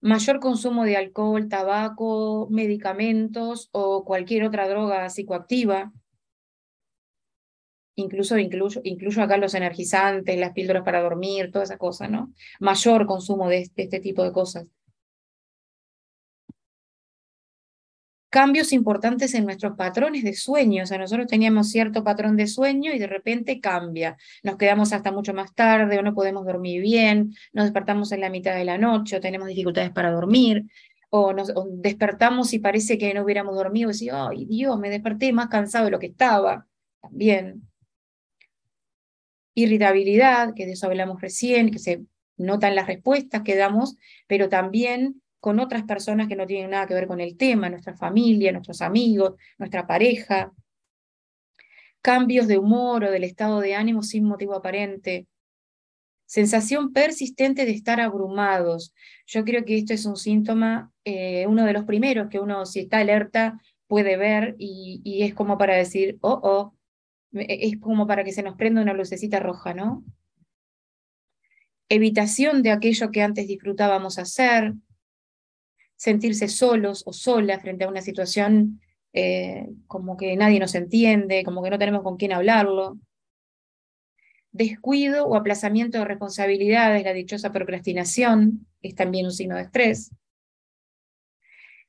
mayor 0.00 0.40
consumo 0.40 0.84
de 0.84 0.96
alcohol, 0.96 1.46
tabaco, 1.46 2.48
medicamentos 2.50 3.68
o 3.70 4.06
cualquier 4.06 4.44
otra 4.44 4.66
droga 4.66 5.10
psicoactiva. 5.10 5.92
Incluso 7.96 8.38
incluyo, 8.38 8.80
incluyo 8.82 9.22
acá 9.22 9.36
los 9.36 9.52
energizantes, 9.52 10.40
las 10.40 10.54
píldoras 10.54 10.82
para 10.82 11.02
dormir, 11.02 11.50
toda 11.52 11.64
esa 11.64 11.76
cosa, 11.76 12.08
¿no? 12.08 12.32
Mayor 12.60 13.04
consumo 13.04 13.50
de 13.50 13.68
este 13.76 14.00
tipo 14.00 14.24
de 14.24 14.32
cosas. 14.32 14.66
Cambios 18.32 18.72
importantes 18.72 19.34
en 19.34 19.44
nuestros 19.44 19.76
patrones 19.76 20.24
de 20.24 20.32
sueño. 20.32 20.84
O 20.84 20.86
sea, 20.86 20.96
nosotros 20.96 21.26
teníamos 21.26 21.68
cierto 21.68 22.02
patrón 22.02 22.34
de 22.34 22.46
sueño 22.46 22.90
y 22.90 22.98
de 22.98 23.06
repente 23.06 23.60
cambia. 23.60 24.16
Nos 24.42 24.56
quedamos 24.56 24.94
hasta 24.94 25.12
mucho 25.12 25.34
más 25.34 25.54
tarde 25.54 25.98
o 25.98 26.02
no 26.02 26.14
podemos 26.14 26.46
dormir 26.46 26.80
bien, 26.80 27.34
nos 27.52 27.66
despertamos 27.66 28.10
en 28.10 28.22
la 28.22 28.30
mitad 28.30 28.54
de 28.54 28.64
la 28.64 28.78
noche 28.78 29.16
o 29.16 29.20
tenemos 29.20 29.48
dificultades 29.48 29.90
para 29.90 30.10
dormir. 30.10 30.64
O 31.10 31.34
nos 31.34 31.52
despertamos 31.72 32.54
y 32.54 32.58
parece 32.58 32.96
que 32.96 33.12
no 33.12 33.22
hubiéramos 33.22 33.54
dormido 33.54 33.90
y 33.90 33.92
decimos, 33.92 34.28
ay 34.30 34.46
Dios, 34.46 34.78
me 34.78 34.88
desperté 34.88 35.30
más 35.34 35.48
cansado 35.48 35.84
de 35.84 35.90
lo 35.90 35.98
que 35.98 36.06
estaba. 36.06 36.66
También. 37.02 37.68
Irritabilidad, 39.54 40.54
que 40.54 40.64
de 40.64 40.72
eso 40.72 40.86
hablamos 40.86 41.20
recién, 41.20 41.70
que 41.70 41.78
se 41.78 42.00
notan 42.38 42.74
las 42.74 42.86
respuestas 42.86 43.42
que 43.42 43.56
damos, 43.56 43.98
pero 44.26 44.48
también 44.48 45.20
con 45.42 45.58
otras 45.58 45.82
personas 45.82 46.28
que 46.28 46.36
no 46.36 46.46
tienen 46.46 46.70
nada 46.70 46.86
que 46.86 46.94
ver 46.94 47.08
con 47.08 47.20
el 47.20 47.36
tema, 47.36 47.68
nuestra 47.68 47.96
familia, 47.96 48.52
nuestros 48.52 48.80
amigos, 48.80 49.34
nuestra 49.58 49.88
pareja. 49.88 50.52
Cambios 52.00 52.46
de 52.46 52.58
humor 52.58 53.02
o 53.02 53.10
del 53.10 53.24
estado 53.24 53.58
de 53.58 53.74
ánimo 53.74 54.04
sin 54.04 54.22
motivo 54.22 54.54
aparente. 54.54 55.26
Sensación 56.26 56.92
persistente 56.92 57.64
de 57.64 57.72
estar 57.72 58.00
abrumados. 58.00 58.94
Yo 59.26 59.44
creo 59.44 59.64
que 59.64 59.78
esto 59.78 59.92
es 59.92 60.06
un 60.06 60.16
síntoma, 60.16 60.92
eh, 61.04 61.44
uno 61.48 61.64
de 61.64 61.72
los 61.72 61.86
primeros 61.86 62.28
que 62.28 62.38
uno, 62.38 62.64
si 62.64 62.78
está 62.78 62.98
alerta, 62.98 63.60
puede 63.88 64.16
ver 64.16 64.54
y, 64.60 65.00
y 65.02 65.24
es 65.24 65.34
como 65.34 65.58
para 65.58 65.74
decir, 65.74 66.18
oh, 66.20 66.38
oh, 66.40 66.74
es 67.32 67.80
como 67.80 68.06
para 68.06 68.22
que 68.22 68.30
se 68.30 68.44
nos 68.44 68.54
prenda 68.54 68.80
una 68.80 68.94
lucecita 68.94 69.40
roja, 69.40 69.74
¿no? 69.74 70.04
Evitación 71.88 72.62
de 72.62 72.70
aquello 72.70 73.10
que 73.10 73.22
antes 73.22 73.48
disfrutábamos 73.48 74.20
hacer, 74.20 74.74
sentirse 76.02 76.48
solos 76.48 77.04
o 77.06 77.12
solas 77.12 77.62
frente 77.62 77.84
a 77.84 77.88
una 77.88 78.02
situación 78.02 78.80
eh, 79.12 79.68
como 79.86 80.16
que 80.16 80.34
nadie 80.34 80.58
nos 80.58 80.74
entiende, 80.74 81.44
como 81.44 81.62
que 81.62 81.70
no 81.70 81.78
tenemos 81.78 82.02
con 82.02 82.16
quién 82.16 82.32
hablarlo. 82.32 82.98
Descuido 84.50 85.26
o 85.26 85.36
aplazamiento 85.36 85.98
de 85.98 86.04
responsabilidades, 86.04 87.04
la 87.04 87.12
dichosa 87.12 87.52
procrastinación, 87.52 88.66
es 88.82 88.96
también 88.96 89.26
un 89.26 89.30
signo 89.30 89.54
de 89.54 89.62
estrés. 89.62 90.10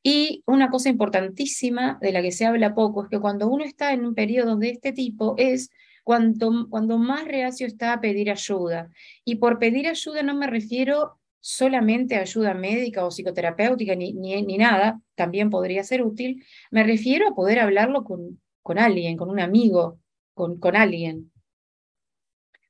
Y 0.04 0.44
una 0.46 0.70
cosa 0.70 0.90
importantísima 0.90 1.98
de 2.00 2.12
la 2.12 2.22
que 2.22 2.32
se 2.32 2.46
habla 2.46 2.76
poco 2.76 3.06
es 3.06 3.10
que 3.10 3.20
cuando 3.20 3.48
uno 3.48 3.64
está 3.64 3.94
en 3.94 4.06
un 4.06 4.14
periodo 4.14 4.58
de 4.58 4.70
este 4.70 4.92
tipo 4.92 5.34
es 5.40 5.72
cuando, 6.04 6.68
cuando 6.70 7.00
más 7.00 7.26
reacio 7.26 7.66
está 7.66 7.94
a 7.94 8.00
pedir 8.00 8.30
ayuda. 8.30 8.92
Y 9.26 9.38
por 9.38 9.58
pedir 9.58 9.88
ayuda 9.88 10.22
no 10.22 10.36
me 10.36 10.46
refiero 10.46 11.18
solamente 11.44 12.16
ayuda 12.16 12.54
médica 12.54 13.04
o 13.06 13.10
psicoterapéutica 13.10 13.96
ni, 13.96 14.14
ni, 14.14 14.58
nada, 14.58 15.02
también 15.14 15.50
podría 15.50 15.84
ser 15.84 16.02
útil. 16.02 16.42
Me 16.72 16.84
refiero 16.86 17.28
a 17.28 17.36
poder 17.36 17.60
hablarlo 17.60 18.06
con, 18.06 18.42
con 18.62 18.80
alguien, 18.80 19.18
con 19.18 19.30
un 19.30 19.42
amigo, 19.42 20.00
con, 20.34 20.58
con 20.58 20.78
alguien. 20.78 21.34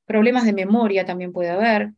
Problemas 0.06 0.44
de 0.44 0.54
memoria 0.54 1.04
también 1.04 1.32
puede 1.32 1.50
haber. 1.50 1.92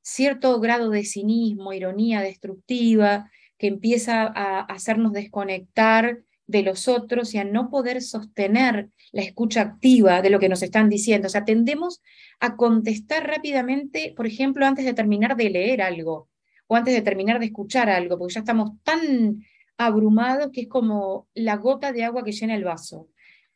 Cierto 0.00 0.58
grado 0.60 0.88
de 0.88 1.04
cinismo, 1.04 1.74
ironía 1.74 2.22
destructiva, 2.22 3.30
que 3.58 3.66
empieza 3.66 4.22
a 4.22 4.60
hacernos 4.60 5.12
desconectar 5.12 6.20
de 6.46 6.62
los 6.62 6.88
otros 6.88 7.34
y 7.34 7.38
a 7.38 7.44
no 7.44 7.70
poder 7.70 8.02
sostener 8.02 8.90
la 9.12 9.22
escucha 9.22 9.62
activa 9.62 10.22
de 10.22 10.30
lo 10.30 10.38
que 10.38 10.48
nos 10.48 10.62
están 10.62 10.88
diciendo. 10.88 11.26
O 11.26 11.30
sea, 11.30 11.44
tendemos 11.44 12.02
a 12.40 12.56
contestar 12.56 13.26
rápidamente, 13.26 14.12
por 14.16 14.26
ejemplo, 14.26 14.66
antes 14.66 14.84
de 14.84 14.94
terminar 14.94 15.36
de 15.36 15.50
leer 15.50 15.82
algo 15.82 16.28
o 16.66 16.76
antes 16.76 16.94
de 16.94 17.02
terminar 17.02 17.38
de 17.38 17.46
escuchar 17.46 17.88
algo, 17.88 18.18
porque 18.18 18.34
ya 18.34 18.40
estamos 18.40 18.72
tan 18.82 19.42
abrumados 19.76 20.50
que 20.52 20.62
es 20.62 20.68
como 20.68 21.28
la 21.34 21.56
gota 21.56 21.92
de 21.92 22.04
agua 22.04 22.24
que 22.24 22.32
llena 22.32 22.54
el 22.54 22.64
vaso, 22.64 23.08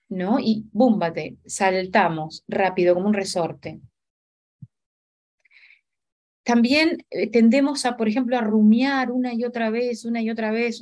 ¿no? 0.09 0.38
Y 0.40 0.66
búmbate, 0.72 1.37
saltamos 1.46 2.44
rápido 2.48 2.94
como 2.94 3.09
un 3.09 3.14
resorte. 3.14 3.81
También 6.49 7.05
eh, 7.11 7.31
tendemos 7.31 7.85
a, 7.85 7.99
por 7.99 8.09
ejemplo, 8.09 8.39
a 8.39 8.41
rumiar 8.41 9.11
una 9.11 9.35
y 9.35 9.45
otra 9.45 9.69
vez, 9.69 10.07
una 10.07 10.23
y 10.23 10.31
otra 10.31 10.51
vez, 10.51 10.81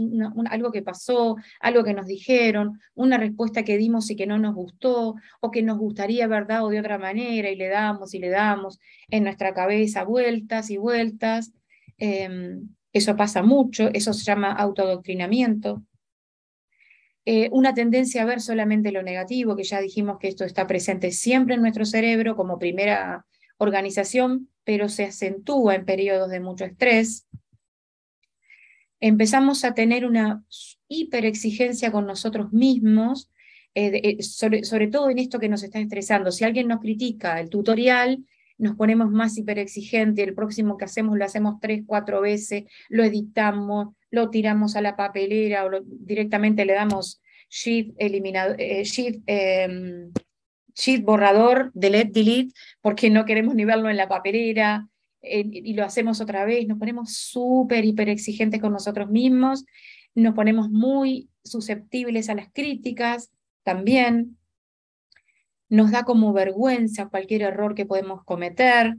algo 0.49 0.71
que 0.71 0.81
pasó, 0.81 1.35
algo 1.59 1.83
que 1.83 1.93
nos 1.93 2.07
dijeron, 2.07 2.79
una 2.95 3.19
respuesta 3.19 3.65
que 3.65 3.77
dimos 3.77 4.09
y 4.09 4.15
que 4.15 4.29
no 4.29 4.39
nos 4.39 4.55
gustó, 4.55 5.17
o 5.41 5.51
que 5.51 5.65
nos 5.65 5.79
gustaría 5.79 6.27
haber 6.27 6.47
dado 6.47 6.69
de 6.69 6.79
otra 6.79 6.99
manera 6.99 7.51
y 7.51 7.57
le 7.57 7.67
damos 7.67 8.15
y 8.15 8.21
le 8.21 8.29
damos 8.29 8.79
en 9.09 9.25
nuestra 9.25 9.55
cabeza 9.55 10.05
vueltas 10.05 10.71
y 10.71 10.77
vueltas. 10.77 11.53
Em, 11.99 12.69
eso 12.93 13.17
pasa 13.17 13.43
mucho, 13.43 13.91
eso 13.93 14.13
se 14.13 14.23
llama 14.23 14.53
autodoctrinamiento. 14.53 15.83
Eh, 17.25 17.49
una 17.51 17.75
tendencia 17.75 18.23
a 18.23 18.25
ver 18.25 18.41
solamente 18.41 18.93
lo 18.93 19.03
negativo, 19.03 19.57
que 19.57 19.65
ya 19.65 19.81
dijimos 19.81 20.19
que 20.21 20.29
esto 20.29 20.45
está 20.45 20.69
presente 20.69 21.11
siempre 21.11 21.57
en 21.57 21.63
nuestro 21.63 21.85
cerebro 21.85 22.37
como 22.37 22.57
primera 22.57 23.27
organización, 23.59 24.51
pero 24.65 24.89
se 24.89 25.05
acentúa 25.05 25.75
en 25.75 25.85
periodos 25.85 26.31
de 26.31 26.41
mucho 26.41 26.65
estrés. 26.65 27.27
Empezamos 29.01 29.65
a 29.65 29.75
tener 29.75 30.07
una 30.07 30.45
hiperexigencia 30.89 31.93
con 31.93 32.07
nosotros 32.07 32.53
mismos, 32.53 33.31
eh, 33.75 34.17
eh, 34.19 34.23
sobre, 34.23 34.89
todo 34.89 35.11
en 35.11 35.19
esto 35.19 35.39
que 35.39 35.49
nos 35.49 35.63
está 35.63 35.79
estresando. 35.79 36.33
Si 36.33 36.45
alguien 36.45 36.69
nos 36.69 36.81
critica 36.81 37.41
el 37.41 37.51
tutorial, 37.51 38.25
nos 38.59 38.75
ponemos 38.75 39.11
más 39.11 39.37
hiperexigentes, 39.37 40.27
el 40.27 40.35
próximo 40.35 40.79
que 40.79 40.87
hacemos 40.87 41.19
lo 41.19 41.25
hacemos 41.25 41.57
tres, 41.61 41.83
cuatro 41.87 42.23
veces, 42.23 42.65
lo 42.89 43.05
editamos, 43.05 43.95
lo 44.11 44.31
tiramos 44.31 44.77
a 44.77 44.81
la 44.81 44.97
papelera 44.97 45.67
o 45.67 45.71
directamente 45.85 46.65
le 46.65 46.73
damos 46.73 47.21
shift, 47.51 47.95
eliminado, 47.99 48.55
eh, 48.59 48.83
shift 48.85 49.21
em, 49.27 50.11
sheet 50.77 51.05
borrador, 51.05 51.71
delete, 51.75 52.11
delete, 52.13 52.55
porque 52.81 53.11
no 53.11 53.25
queremos 53.25 53.55
ni 53.55 53.65
verlo 53.65 53.91
en 53.91 53.97
la 53.97 54.09
papelera 54.09 54.89
y 55.23 55.75
lo 55.75 55.85
hacemos 55.85 56.21
otra 56.21 56.45
vez, 56.45 56.69
nos 56.69 56.79
ponemos 56.79 57.15
súper, 57.15 57.85
hiper 57.85 58.09
exigentes 58.09 58.61
con 58.61 58.73
nosotros 58.73 59.11
mismos, 59.11 59.65
nos 60.15 60.35
ponemos 60.35 60.71
muy 60.71 61.29
susceptibles 61.43 62.29
a 62.29 62.35
las 62.35 62.49
críticas 62.53 63.31
también, 63.65 64.39
nos 65.69 65.91
da 65.91 66.05
como 66.05 66.33
vergüenza 66.33 67.09
cualquier 67.09 67.43
error 67.43 67.75
que 67.75 67.87
podemos 67.87 68.23
cometer. 68.25 68.97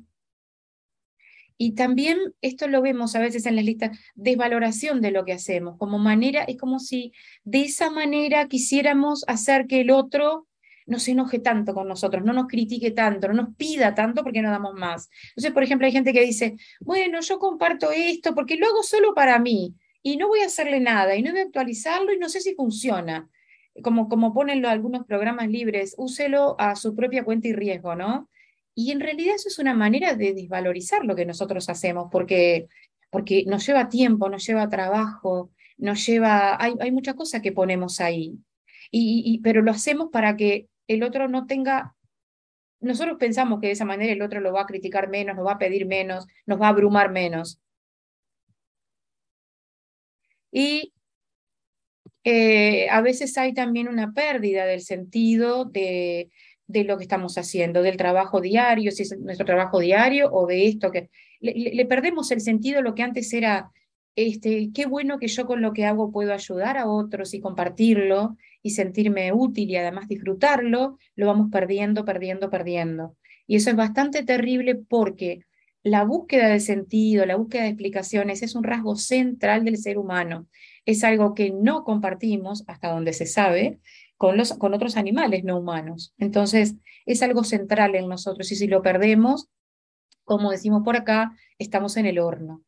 Y 1.59 1.73
también 1.73 2.17
esto 2.41 2.67
lo 2.67 2.81
vemos 2.81 3.15
a 3.15 3.19
veces 3.19 3.45
en 3.45 3.55
las 3.55 3.65
listas, 3.65 3.97
desvaloración 4.15 5.01
de 5.01 5.11
lo 5.11 5.25
que 5.25 5.33
hacemos, 5.33 5.77
como 5.77 5.97
manera, 5.97 6.43
es 6.43 6.57
como 6.57 6.79
si 6.79 7.13
de 7.45 7.61
esa 7.61 7.89
manera 7.89 8.47
quisiéramos 8.47 9.23
hacer 9.27 9.65
que 9.65 9.81
el 9.81 9.89
otro 9.89 10.46
no 10.87 10.99
se 10.99 11.11
enoje 11.11 11.39
tanto 11.39 11.73
con 11.73 11.87
nosotros, 11.87 12.23
no 12.23 12.33
nos 12.33 12.47
critique 12.47 12.91
tanto, 12.91 13.27
no 13.27 13.33
nos 13.33 13.55
pida 13.55 13.93
tanto 13.93 14.23
porque 14.23 14.41
no 14.41 14.49
damos 14.49 14.73
más. 14.73 15.09
Entonces, 15.29 15.51
por 15.51 15.63
ejemplo, 15.63 15.85
hay 15.85 15.91
gente 15.91 16.13
que 16.13 16.21
dice, 16.21 16.55
bueno, 16.79 17.19
yo 17.19 17.37
comparto 17.39 17.91
esto 17.91 18.33
porque 18.33 18.55
lo 18.55 18.65
hago 18.65 18.81
solo 18.83 19.13
para 19.13 19.37
mí 19.37 19.75
y 20.01 20.15
no 20.17 20.29
voy 20.29 20.39
a 20.39 20.45
hacerle 20.45 20.79
nada 20.79 21.15
y 21.15 21.21
no 21.21 21.31
voy 21.31 21.41
a 21.41 21.43
actualizarlo 21.43 22.13
y 22.13 22.17
no 22.17 22.29
sé 22.29 22.39
si 22.39 22.55
funciona. 22.55 23.29
Como, 23.83 24.09
como 24.09 24.33
ponen 24.33 24.65
algunos 24.65 25.05
programas 25.05 25.49
libres, 25.49 25.93
úselo 25.97 26.55
a 26.57 26.75
su 26.75 26.95
propia 26.95 27.23
cuenta 27.23 27.49
y 27.49 27.53
riesgo, 27.53 27.93
¿no? 27.93 28.29
Y 28.73 28.91
en 28.91 28.99
realidad 28.99 29.35
eso 29.35 29.49
es 29.49 29.59
una 29.59 29.75
manera 29.75 30.15
de 30.15 30.33
desvalorizar 30.33 31.03
lo 31.05 31.15
que 31.15 31.25
nosotros 31.25 31.69
hacemos, 31.69 32.07
porque, 32.11 32.67
porque 33.11 33.43
nos 33.45 33.67
lleva 33.67 33.89
tiempo, 33.89 34.29
nos 34.29 34.47
lleva 34.47 34.69
trabajo, 34.69 35.51
nos 35.77 36.03
lleva, 36.05 36.61
hay, 36.63 36.73
hay 36.79 36.91
muchas 36.91 37.15
cosas 37.15 37.41
que 37.41 37.51
ponemos 37.51 37.99
ahí. 37.99 38.39
y, 38.89 39.39
pero 39.43 39.61
lo 39.61 39.71
hacemos 39.71 40.09
para 40.11 40.37
que 40.37 40.67
el 40.87 41.03
otro 41.03 41.27
no 41.27 41.45
tenga, 41.47 41.95
nosotros 42.79 43.17
pensamos 43.19 43.59
que 43.59 43.67
de 43.67 43.73
esa 43.73 43.85
manera 43.85 44.13
el 44.13 44.21
otro 44.21 44.39
lo 44.39 44.53
va 44.53 44.61
a 44.61 44.65
criticar 44.65 45.09
menos, 45.09 45.35
nos 45.35 45.45
va 45.45 45.53
a 45.53 45.59
pedir 45.59 45.85
menos, 45.85 46.27
nos 46.45 46.59
va 46.61 46.67
a 46.67 46.69
abrumar 46.69 47.11
menos. 47.11 47.59
Y 50.51 50.93
eh, 52.23 52.89
a 52.89 53.01
veces 53.01 53.37
hay 53.37 53.53
también 53.53 53.87
una 53.87 54.13
pérdida 54.13 54.65
del 54.65 54.81
sentido 54.81 55.65
de, 55.65 56.29
de, 56.67 56.83
lo 56.83 56.97
que 56.97 57.03
estamos 57.03 57.37
haciendo, 57.37 57.81
del 57.81 57.97
trabajo 57.97 58.41
diario, 58.41 58.91
si 58.91 59.03
es 59.03 59.17
nuestro 59.19 59.45
trabajo 59.45 59.79
diario 59.79 60.29
o 60.31 60.47
de 60.47 60.67
esto 60.67 60.91
que 60.91 61.09
le, 61.39 61.85
perdemos 61.85 62.31
el 62.31 62.41
sentido 62.41 62.81
lo 62.81 62.95
que 62.95 63.03
antes 63.03 63.31
era, 63.33 63.71
este, 64.15 64.69
qué 64.73 64.85
bueno 64.85 65.19
que 65.19 65.27
yo 65.27 65.45
con 65.45 65.61
lo 65.61 65.73
que 65.73 65.85
hago 65.85 66.11
puedo 66.11 66.33
ayudar 66.33 66.77
a 66.77 66.87
otros 66.87 67.33
y 67.33 67.39
compartirlo 67.39 68.37
y 68.67 68.69
sentirme 68.69 69.33
útil 69.33 69.69
y 69.69 69.75
además 69.77 70.07
disfrutarlo, 70.07 70.97
lo 71.15 71.27
vamos 71.27 71.49
perdiendo, 71.51 72.05
perdiendo, 72.05 72.49
perdiendo. 72.49 73.15
Y 73.47 73.55
eso 73.55 73.69
es 73.69 73.75
bastante 73.75 74.23
terrible 74.23 74.75
porque 74.75 75.41
la 75.83 76.03
búsqueda 76.03 76.49
de 76.49 76.59
sentido, 76.59 77.25
la 77.25 77.37
búsqueda 77.37 77.63
de 77.63 77.69
explicaciones 77.69 78.43
es 78.43 78.55
un 78.55 78.63
rasgo 78.63 78.95
central 78.97 79.63
del 79.63 79.77
ser 79.77 79.97
humano. 79.97 80.47
Es 80.85 81.03
algo 81.03 81.33
que 81.33 81.51
no 81.51 81.83
compartimos, 81.83 82.63
hasta 82.67 82.89
donde 82.89 83.13
se 83.13 83.25
sabe, 83.25 83.79
con, 84.17 84.35
los, 84.35 84.53
con 84.53 84.73
otros 84.73 84.97
animales 84.97 85.43
no 85.43 85.57
humanos. 85.57 86.13
Entonces, 86.17 86.75
es 87.05 87.23
algo 87.23 87.43
central 87.43 87.95
en 87.95 88.09
nosotros 88.09 88.51
y 88.51 88.55
si 88.55 88.67
lo 88.67 88.81
perdemos, 88.81 89.47
como 90.25 90.51
decimos 90.51 90.83
por 90.83 90.97
acá, 90.97 91.31
estamos 91.57 91.95
en 91.95 92.05
el 92.05 92.19
horno. 92.19 92.63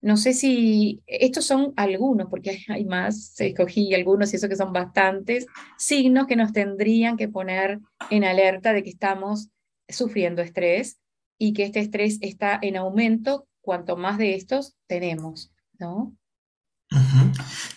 No 0.00 0.16
sé 0.16 0.32
si 0.32 1.02
estos 1.06 1.44
son 1.44 1.72
algunos, 1.76 2.28
porque 2.28 2.64
hay 2.68 2.84
más, 2.84 3.38
escogí 3.40 3.94
algunos 3.94 4.32
y 4.32 4.36
eso 4.36 4.48
que 4.48 4.56
son 4.56 4.72
bastantes, 4.72 5.46
signos 5.76 6.26
que 6.26 6.36
nos 6.36 6.52
tendrían 6.52 7.16
que 7.16 7.28
poner 7.28 7.80
en 8.10 8.24
alerta 8.24 8.72
de 8.72 8.82
que 8.82 8.90
estamos 8.90 9.48
sufriendo 9.88 10.42
estrés 10.42 10.98
y 11.38 11.52
que 11.52 11.64
este 11.64 11.80
estrés 11.80 12.18
está 12.20 12.58
en 12.60 12.76
aumento 12.76 13.46
cuanto 13.60 13.96
más 13.96 14.18
de 14.18 14.34
estos 14.34 14.74
tenemos, 14.86 15.52
¿no? 15.78 16.14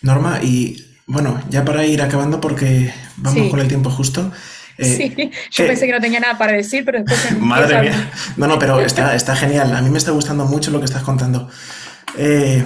Norma, 0.00 0.42
y 0.42 0.76
bueno, 1.06 1.40
ya 1.50 1.64
para 1.64 1.84
ir 1.84 2.00
acabando 2.02 2.40
porque 2.40 2.92
vamos 3.16 3.50
con 3.50 3.60
el 3.60 3.68
tiempo 3.68 3.90
justo, 3.90 4.32
Eh, 4.78 4.84
sí, 4.84 5.30
yo 5.50 5.66
pensé 5.66 5.86
que 5.86 5.92
no 5.92 6.00
tenía 6.00 6.18
nada 6.18 6.38
para 6.38 6.52
decir, 6.52 6.84
pero 6.84 7.02
después... 7.02 7.38
Madre 7.40 7.82
mía. 7.82 8.10
No, 8.36 8.46
no, 8.46 8.58
pero 8.58 8.80
está, 8.80 9.14
está 9.14 9.36
genial. 9.36 9.74
A 9.76 9.82
mí 9.82 9.90
me 9.90 9.98
está 9.98 10.12
gustando 10.12 10.46
mucho 10.46 10.70
lo 10.70 10.78
que 10.78 10.86
estás 10.86 11.02
contando. 11.02 11.48
Eh, 12.18 12.62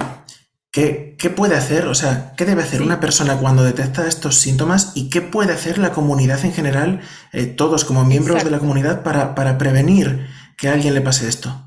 ¿qué, 0.71 1.29
puede 1.35 1.55
hacer? 1.55 1.85
O 1.85 1.95
sea, 1.95 2.33
¿qué 2.37 2.45
debe 2.45 2.63
hacer 2.63 2.81
una 2.81 2.99
persona 2.99 3.37
cuando 3.37 3.63
detecta 3.63 4.07
estos 4.07 4.35
síntomas 4.35 4.93
y 4.95 5.09
qué 5.09 5.21
puede 5.21 5.53
hacer 5.53 5.77
la 5.77 5.91
comunidad 5.91 6.43
en 6.45 6.53
general, 6.53 7.01
eh, 7.33 7.45
todos 7.45 7.85
como 7.85 8.05
miembros 8.05 8.43
de 8.43 8.51
la 8.51 8.59
comunidad, 8.59 9.03
para, 9.03 9.35
para 9.35 9.57
prevenir 9.57 10.27
que 10.57 10.67
a 10.67 10.73
alguien 10.73 10.93
le 10.93 11.01
pase 11.01 11.27
esto? 11.27 11.63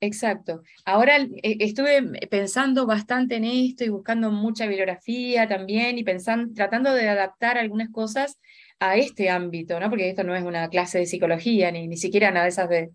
Exacto. 0.00 0.62
Ahora 0.84 1.16
estuve 1.42 2.02
pensando 2.28 2.84
bastante 2.86 3.36
en 3.36 3.44
esto 3.44 3.84
y 3.84 3.88
buscando 3.88 4.30
mucha 4.30 4.66
bibliografía 4.66 5.48
también 5.48 5.96
y 5.96 6.04
pensando, 6.04 6.52
tratando 6.52 6.92
de 6.92 7.08
adaptar 7.08 7.56
algunas 7.56 7.88
cosas 7.90 8.38
a 8.80 8.96
este 8.96 9.30
ámbito, 9.30 9.80
¿no? 9.80 9.88
Porque 9.88 10.10
esto 10.10 10.22
no 10.24 10.36
es 10.36 10.44
una 10.44 10.68
clase 10.68 10.98
de 10.98 11.06
psicología, 11.06 11.70
ni, 11.70 11.88
ni 11.88 11.96
siquiera 11.96 12.30
nada 12.30 12.44
de 12.44 12.50
esas 12.50 12.68
de 12.68 12.90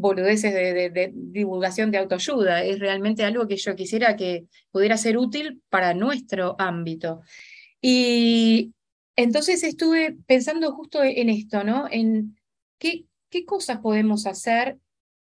boludeces 0.00 0.52
de, 0.54 1.12
divulgación 1.14 1.90
de 1.90 1.98
autoayuda. 1.98 2.64
Es 2.64 2.78
realmente 2.78 3.22
algo 3.24 3.46
que 3.46 3.56
yo 3.56 3.76
quisiera 3.76 4.16
que 4.16 4.46
pudiera 4.70 4.96
ser 4.96 5.18
útil 5.18 5.62
para 5.68 5.94
nuestro 5.94 6.56
ámbito. 6.58 7.20
Y 7.80 8.72
entonces 9.16 9.62
estuve 9.62 10.16
pensando 10.26 10.72
justo 10.72 11.02
en 11.02 11.28
esto, 11.28 11.62
¿no? 11.64 11.86
En 11.90 12.36
qué, 12.78 13.04
qué 13.28 13.44
cosas 13.44 13.78
podemos 13.78 14.26
hacer. 14.26 14.78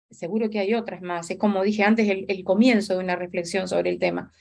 Seguro 0.10 0.50
que 0.50 0.60
hay 0.60 0.74
otras 0.74 1.02
más. 1.02 1.30
Es 1.30 1.38
como 1.38 1.64
dije 1.64 1.84
antes, 1.84 2.10
el, 2.10 2.44
comienzo 2.44 2.94
de 2.94 3.04
una 3.04 3.16
reflexión 3.16 3.68
sobre 3.68 3.92
el 3.92 4.00
tema. 4.00 4.32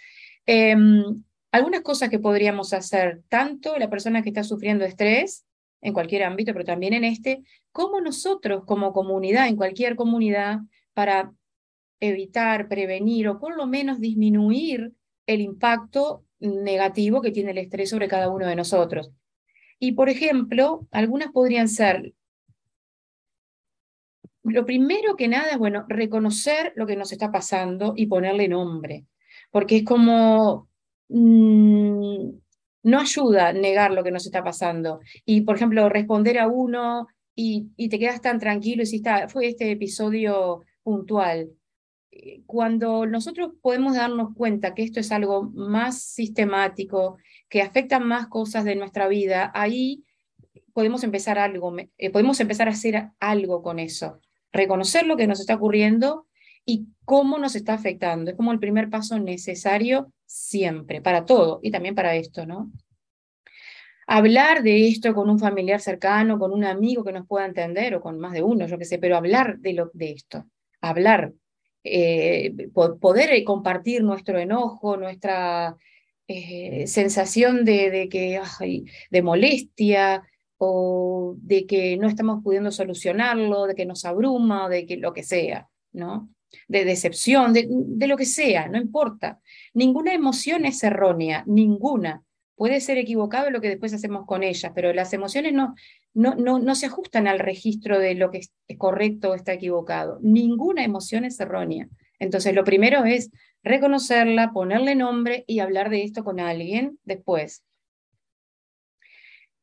Em, 0.47 1.23
algunas 1.53 1.83
cosas 1.83 2.09
que 2.09 2.19
podríamos 2.19 2.73
hacer, 2.73 3.23
tanto 3.29 3.79
la 3.79 3.91
persona 3.91 4.23
que 4.23 4.31
está 4.31 4.43
sufriendo 4.43 4.85
estrés, 4.85 5.45
en 5.85 5.93
cualquier 5.93 6.25
ámbito, 6.25 6.53
pero 6.53 6.65
también 6.65 6.95
en 6.95 7.05
este, 7.05 7.45
como 7.71 8.01
nosotros 8.01 8.65
como 8.67 8.93
comunidad, 8.93 9.47
en 9.47 9.57
cualquier 9.57 9.95
comunidad, 9.95 10.59
para 10.95 11.33
evitar, 12.01 12.69
prevenir 12.69 13.29
o 13.29 13.39
por 13.39 13.57
lo 13.57 13.67
menos 13.67 14.01
disminuir 14.01 14.93
el 15.27 15.41
impacto 15.41 16.25
negativo 16.41 17.23
que 17.23 17.31
tiene 17.31 17.53
el 17.53 17.59
estrés 17.59 17.91
sobre 17.91 18.09
cada 18.09 18.29
uno 18.29 18.47
de 18.47 18.57
nosotros. 18.57 19.13
Y, 19.79 19.93
por 19.93 20.09
ejemplo, 20.09 20.89
algunas 20.91 21.31
podrían 21.31 21.69
ser, 21.69 22.15
lo 24.43 24.67
primero 24.67 25.17
que 25.17 25.29
nada 25.29 25.53
es, 25.53 25.59
bueno, 25.59 25.85
reconocer 25.89 26.73
lo 26.77 26.87
que 26.87 26.97
nos 26.97 27.13
está 27.13 27.31
pasando 27.31 27.95
y 27.97 28.07
ponerle 28.07 28.49
nombre, 28.49 29.05
porque 29.51 29.79
es 29.79 29.85
como, 29.85 30.69
Mm, 31.09 32.41
no 32.85 33.01
ayuda 33.01 33.53
negar 33.53 33.91
lo 33.91 34.05
que 34.05 34.13
nos 34.13 34.27
está 34.27 34.45
pasando. 34.45 35.01
Y, 35.25 35.41
por 35.41 35.57
ejemplo, 35.57 35.89
responder 35.89 36.39
a 36.39 36.47
uno 36.47 37.09
y, 37.35 37.89
te 37.89 37.99
quedas 37.99 38.21
tan 38.21 38.39
tranquilo 38.39 38.83
y 38.83 38.87
si 38.87 38.97
está, 38.97 39.27
fue 39.29 39.49
este 39.49 39.71
episodio 39.73 40.63
puntual. 40.83 41.51
Eh, 42.13 42.43
cuando 42.47 43.07
nosotros 43.07 43.53
podemos 43.61 43.97
darnos 43.97 44.35
cuenta 44.37 44.75
que 44.75 44.85
esto 44.85 45.01
es 45.01 45.11
algo 45.11 45.51
más 45.55 46.03
sistemático, 46.03 47.17
que 47.49 47.63
afecta 47.63 47.99
más 47.99 48.29
cosas 48.29 48.65
de 48.65 48.77
nuestra 48.77 49.09
vida, 49.09 49.51
ahí 49.55 50.05
podemos 50.75 51.03
empezar 51.05 51.39
algo, 51.39 51.75
eh, 51.99 52.11
podemos 52.11 52.39
empezar 52.39 52.69
a 52.69 52.73
hacer 52.73 53.09
algo 53.19 53.63
con 53.63 53.79
eso. 53.79 54.21
Reconocer 54.53 55.07
lo 55.07 55.17
que 55.17 55.27
nos 55.27 55.41
está 55.41 55.55
ocurriendo 55.55 56.27
y 56.65 56.87
cómo 57.05 57.39
nos 57.39 57.57
está 57.57 57.75
afectando. 57.75 58.31
Es 58.31 58.37
como 58.37 58.53
el 58.53 58.59
primer 58.59 58.91
paso 58.91 59.19
necesario 59.19 60.13
siempre, 60.27 61.01
para 61.01 61.25
todo 61.25 61.61
y 61.63 61.71
también 61.71 61.95
para 61.95 62.17
esto, 62.17 62.47
¿no? 62.47 62.71
Hablar 64.07 64.63
de 64.63 64.89
esto 64.89 65.15
con 65.15 65.31
un 65.31 65.39
familiar 65.39 65.81
cercano, 65.81 66.39
con 66.39 66.53
un 66.53 66.65
amigo 66.65 67.05
que 67.05 67.13
nos 67.13 67.27
pueda 67.27 67.47
entender 67.47 67.95
o 67.95 68.01
con 68.01 68.19
más 68.19 68.33
de 68.33 68.43
uno, 68.43 68.67
yo 68.67 68.79
qué 68.79 68.85
sé, 68.85 68.99
pero 68.99 69.17
hablar 69.17 69.59
de, 69.59 69.73
lo, 69.73 69.91
de 69.95 70.13
esto, 70.13 70.45
hablar, 70.81 71.33
eh, 71.85 72.55
poder 72.73 73.45
compartir 73.45 74.03
nuestro 74.03 74.39
enojo, 74.39 74.99
nuestra 74.99 75.77
eh, 76.29 76.87
sensación 76.87 77.65
de, 77.65 77.91
de 77.91 78.09
que, 78.11 78.41
de 79.11 79.23
molestia, 79.23 80.23
o 80.59 81.35
de 81.39 81.67
que 81.67 81.97
no 81.97 82.09
estamos 82.09 82.43
pudiendo 82.43 82.71
solucionarlo, 82.71 83.67
de 83.67 83.75
que 83.75 83.87
nos 83.87 84.05
abruma, 84.05 84.69
de 84.69 84.87
que 84.87 84.97
lo 84.97 85.13
que 85.13 85.23
sea, 85.23 85.69
¿no? 85.93 86.29
De 86.69 86.85
decepción, 86.85 87.53
de, 87.53 88.07
lo 88.07 88.17
que 88.17 88.27
sea, 88.27 88.69
no 88.69 88.79
importa. 88.79 89.41
Ninguna 89.73 90.13
emoción 90.13 90.65
es 90.65 90.83
errónea, 90.83 91.45
ninguna. 91.47 92.23
Puede 92.57 92.81
ser 92.81 92.99
equivocado 92.99 93.51
lo 93.51 93.61
que 93.61 93.69
después 93.69 93.93
hacemos 93.95 94.27
con 94.27 94.43
ellas, 94.43 94.73
pero 94.75 94.93
las 94.93 95.13
emociones 95.13 95.53
no, 95.53 95.75
no, 96.13 96.35
no, 96.37 96.59
no 96.59 96.75
se 96.75 96.87
ajustan 96.87 97.27
al 97.27 97.39
registro 97.39 97.99
de 97.99 98.15
lo 98.15 98.31
que 98.31 98.39
es 98.39 98.53
correcto 98.79 99.31
o 99.31 99.35
está 99.35 99.53
equivocado. 99.53 100.19
Ninguna 100.23 100.85
emoción 100.85 101.25
es 101.25 101.41
errónea. 101.41 101.89
Entonces, 102.19 102.55
lo 102.55 102.65
primero 102.65 103.05
es 103.05 103.31
reconocerla, 103.63 104.53
ponerle 104.53 104.95
nombre 104.95 105.45
y 105.47 105.59
hablar 105.59 105.91
de 105.91 106.05
esto 106.05 106.23
con 106.23 106.39
alguien 106.39 106.99
después. 107.05 107.65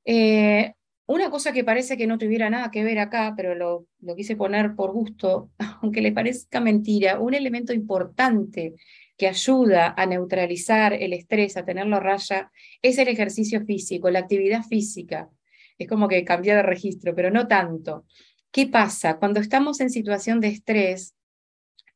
Eh, 0.05 0.73
una 1.11 1.29
cosa 1.29 1.51
que 1.51 1.63
parece 1.63 1.97
que 1.97 2.07
no 2.07 2.17
tuviera 2.17 2.49
nada 2.49 2.71
que 2.71 2.83
ver 2.83 2.99
acá, 2.99 3.33
pero 3.35 3.53
lo, 3.55 3.87
quise 4.15 4.35
poner 4.35 4.75
por 4.75 4.91
gusto, 4.91 5.51
aunque 5.81 6.01
le 6.01 6.11
parezca 6.11 6.59
mentira, 6.59 7.19
un 7.19 7.33
elemento 7.33 7.73
importante 7.73 8.75
que 9.17 9.27
ayuda 9.27 9.93
a 9.97 10.05
neutralizar 10.05 10.93
el 10.93 11.13
estrés, 11.13 11.57
a 11.57 11.65
tenerlo 11.65 11.97
a 11.97 11.99
raya, 11.99 12.51
es 12.81 12.97
el 12.97 13.07
ejercicio 13.07 13.63
físico, 13.65 14.09
la 14.09 14.19
actividad 14.19 14.63
física. 14.63 15.29
Es 15.77 15.87
como 15.87 16.07
que 16.07 16.23
cambia 16.23 16.55
de 16.55 16.63
registro, 16.63 17.13
pero 17.13 17.29
no 17.29 17.47
tanto. 17.47 18.05
¿Qué 18.51 18.67
pasa? 18.67 19.17
Cuando 19.17 19.39
estamos 19.39 19.79
en 19.81 19.89
situación 19.89 20.39
de 20.39 20.47
estrés, 20.47 21.15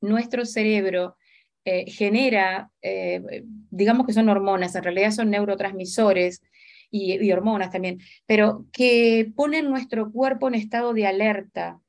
nuestro 0.02 0.46
cerebro 0.46 1.16
eh, 1.64 1.90
genera, 1.90 2.70
eh, 2.82 3.44
digamos 3.72 4.06
que 4.06 4.14
son 4.14 4.30
hormonas, 4.30 4.76
en 4.76 4.84
realidad 4.84 5.12
son 5.12 5.30
neurotransmisores 5.30 6.42
y, 6.96 7.32
hormonas 7.32 7.72
también, 7.72 8.00
pero 8.26 8.66
que 8.72 9.32
ponen 9.36 9.70
nuestro 9.70 10.12
cuerpo 10.12 10.48
en 10.48 10.56
estado 10.56 10.94
de 10.94 11.06
alerta, 11.06 11.80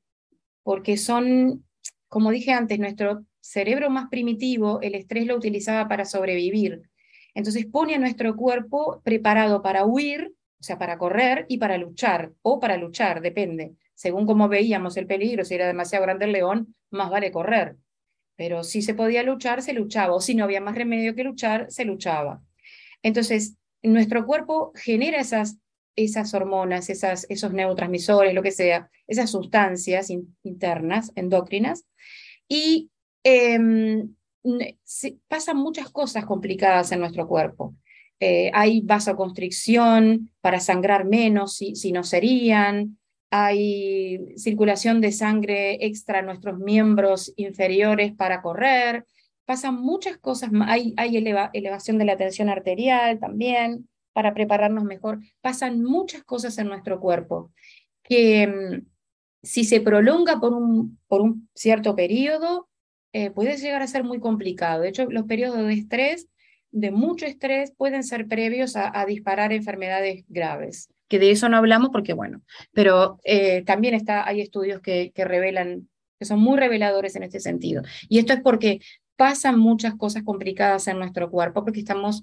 porque 0.63 0.97
son, 0.97 1.65
como 2.09 2.31
dije 2.31 2.53
antes, 2.53 2.79
nuestro 2.79 3.25
cerebro 3.41 3.89
más 3.89 4.09
primitivo, 4.09 4.81
el 4.83 4.97
estrés 4.97 5.27
lo 5.27 5.37
utilizaba 5.37 5.87
para 5.87 6.05
sobrevivir. 6.05 6.83
Entonces 7.35 7.67
pone 7.67 7.95
a 7.95 7.99
nuestro 7.99 8.35
cuerpo 8.35 9.01
preparado 9.05 9.63
para 9.63 9.85
huir, 9.85 10.35
o 10.59 10.63
sea, 10.63 10.79
para 10.79 10.99
correr 10.99 11.47
y 11.49 11.59
para 11.59 11.79
luchar, 11.79 12.33
o 12.43 12.59
para 12.59 12.77
luchar, 12.77 13.21
depende. 13.21 13.75
Según 13.95 14.27
cómo 14.27 14.49
veíamos 14.49 14.97
el 14.97 15.07
peligro, 15.07 15.45
si 15.45 15.55
era 15.55 15.67
demasiado 15.67 16.05
grande 16.05 16.25
el 16.25 16.33
león, 16.33 16.75
más 16.91 17.11
vale 17.11 17.31
correr. 17.31 17.77
Pero 18.35 18.65
si 18.65 18.83
se 18.83 18.95
podía 18.95 19.23
luchar, 19.23 19.63
se 19.63 19.73
luchaba, 19.73 20.15
o 20.15 20.21
si 20.21 20.35
no 20.35 20.45
había 20.45 20.61
más 20.61 20.75
remedio 20.75 21.15
que 21.15 21.25
luchar, 21.25 21.67
se 21.71 21.85
luchaba. 21.85 22.43
Entonces, 23.03 23.57
nuestro 23.93 24.27
cuerpo 24.27 24.73
genera 24.75 25.21
esas, 25.21 25.59
esas 25.97 26.35
hormonas, 26.35 26.91
esas, 26.91 27.27
esos 27.29 27.53
neurotransmisores, 27.53 28.35
lo 28.35 28.43
que 28.43 28.53
sea, 28.53 28.91
esas 29.07 29.31
sustancias 29.31 30.11
internas, 30.43 31.13
endócrinas, 31.15 31.85
y 32.49 32.91
em, 33.25 34.15
pasan 35.29 35.57
muchas 35.57 35.91
cosas 35.91 36.25
complicadas 36.25 36.93
en 36.93 37.01
nuestro 37.01 37.27
cuerpo. 37.27 37.75
Eh, 38.19 38.51
hay 38.55 38.81
vasoconstricción 38.81 40.31
para 40.41 40.61
sangrar 40.61 41.05
menos 41.05 41.57
si, 41.57 41.75
si 41.75 41.93
no 41.93 42.03
serían, 42.03 42.99
hay 43.31 44.35
circulación 44.37 45.01
de 45.01 45.13
sangre 45.13 45.85
extra 45.85 46.21
en 46.21 46.27
nuestros 46.27 46.59
miembros 46.59 47.33
inferiores 47.37 48.15
para 48.15 48.41
correr, 48.41 49.05
pasan 49.47 49.77
muchas 49.77 50.19
cosas, 50.19 50.51
hay, 50.67 50.95
elevación 50.97 51.99
de 51.99 52.05
la 52.05 52.17
tensión 52.17 52.51
arterial 52.51 53.19
también 53.19 53.89
para 54.13 54.35
prepararnos 54.35 54.85
mejor, 54.85 55.21
pasan 55.41 55.83
muchas 55.83 56.25
cosas 56.25 56.59
en 56.59 56.69
nuestro 56.69 57.01
cuerpo 57.01 57.53
que 58.03 58.47
mm, 58.47 58.87
si 59.43 59.65
se 59.65 59.81
prolonga 59.81 60.41
por 60.41 60.53
un, 60.53 61.49
cierto 61.55 61.95
periodo, 61.95 62.69
eh, 63.13 63.31
puede 63.31 63.57
llegar 63.57 63.83
a 63.83 63.87
ser 63.87 64.05
muy 64.05 64.21
complicado. 64.21 64.83
De 64.83 64.89
hecho, 64.89 65.07
los 65.07 65.25
periodos 65.25 65.67
de 65.67 65.73
estrés, 65.73 66.29
de 66.73 66.91
mucho 66.91 67.27
estrés, 67.27 67.73
pueden 67.77 68.03
ser 68.03 68.27
previos 68.27 68.75
a, 68.77 69.05
disparar 69.07 69.53
enfermedades 69.53 70.25
graves, 70.29 70.89
que 71.09 71.19
de 71.19 71.31
eso 71.31 71.49
no 71.49 71.57
hablamos 71.57 71.91
porque, 71.91 72.13
bueno, 72.13 72.43
pero 72.73 73.21
eh, 73.25 73.63
también 73.65 73.95
está, 73.95 74.27
hay 74.27 74.41
estudios 74.41 74.81
que 74.81 75.13
revelan 75.17 75.89
que 76.19 76.25
son 76.25 76.41
muy 76.41 76.59
reveladores 76.59 77.17
en 77.17 77.23
este 77.23 77.41
sentido. 77.41 77.83
Y 78.09 78.19
esto 78.19 78.33
es 78.33 78.41
porque 78.41 78.81
pasan 79.17 79.59
muchas 79.59 79.95
cosas 79.95 80.23
complicadas 80.23 80.87
en 80.89 80.99
nuestro 80.99 81.31
cuerpo 81.31 81.65
porque 81.65 81.81
estamos, 81.81 82.23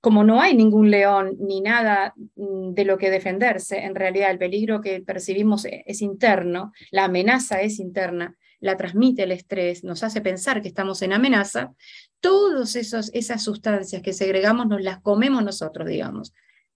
como 0.00 0.24
no 0.24 0.40
hay 0.40 0.54
ningún 0.54 0.90
león 0.90 1.36
ni 1.40 1.60
nada 1.60 2.14
mm, 2.36 2.74
de 2.74 2.84
lo 2.84 2.98
que 2.98 3.10
defenderse, 3.10 3.78
en 3.78 3.94
realidad 3.94 4.30
el 4.30 4.38
peligro 4.38 4.80
que 4.80 5.00
percibimos 5.00 5.64
e-, 5.64 5.84
es 5.86 6.02
interno, 6.02 6.72
la 6.90 7.04
amenaza 7.04 7.60
es 7.62 7.78
interna, 7.78 8.36
la 8.60 8.76
transmite 8.76 9.22
el 9.22 9.32
estrés, 9.32 9.84
nos 9.84 10.02
hace 10.02 10.20
pensar 10.20 10.62
que 10.62 10.68
estamos 10.68 11.02
en 11.02 11.12
amenaza, 11.12 11.72
todas 12.20 12.74
esas 12.76 13.42
sustancias 13.42 14.02
que 14.02 14.12
segregamos 14.12 14.66
nos 14.66 14.82
las 14.82 15.00
comemos 15.00 15.44
nosotros, 15.44 15.88
digamos. 15.88 16.34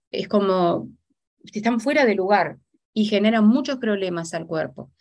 Es 0.09 0.27
como, 0.27 0.89
están 1.51 1.79
fuera 1.79 2.05
de 2.05 2.15
lugar. 2.15 2.57
y 2.95 3.05
generan 3.05 3.47
muchos 3.47 3.77
problemas 3.77 4.35
al 4.35 4.45
cuerpo. 4.45 4.91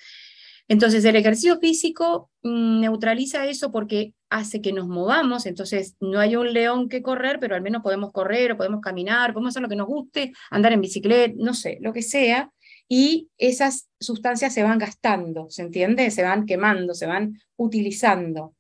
Entonces, 0.67 1.05
el 1.05 1.17
ejercicio 1.17 1.59
físico 1.59 2.31
mm, 2.43 2.81
neutraliza 2.81 3.45
eso 3.47 3.71
porque 3.71 4.15
hace 4.33 4.63
que 4.63 4.73
nos 4.73 4.89
movamos, 4.89 5.47
entonces 5.47 5.95
no 6.01 6.19
hay 6.19 6.37
un 6.37 6.53
león 6.53 6.89
que 6.89 7.03
correr, 7.03 7.39
pero 7.39 7.55
al 7.55 7.63
menos 7.63 7.83
podemos 7.83 8.13
correr 8.13 8.53
o 8.53 8.57
podemos 8.57 8.81
caminar, 8.81 9.33
podemos 9.33 9.53
hacer 9.53 9.63
lo 9.63 9.69
que 9.69 9.77
nos 9.77 9.87
guste, 9.87 10.33
andar 10.51 10.73
en 10.73 10.81
bicicleta, 10.81 11.35
no 11.37 11.53
sé, 11.53 11.79
lo 11.83 11.93
que 11.93 12.03
sea, 12.03 12.51
y 12.89 13.29
esas 13.39 13.89
sustancias 14.01 14.55
se 14.55 14.63
van 14.63 14.79
gastando, 14.79 15.51
¿se 15.51 15.63
entiende? 15.63 16.11
Se 16.11 16.23
van 16.23 16.47
quemando, 16.47 16.95
se 16.95 17.07
van 17.07 17.41
utilizando. 17.57 18.55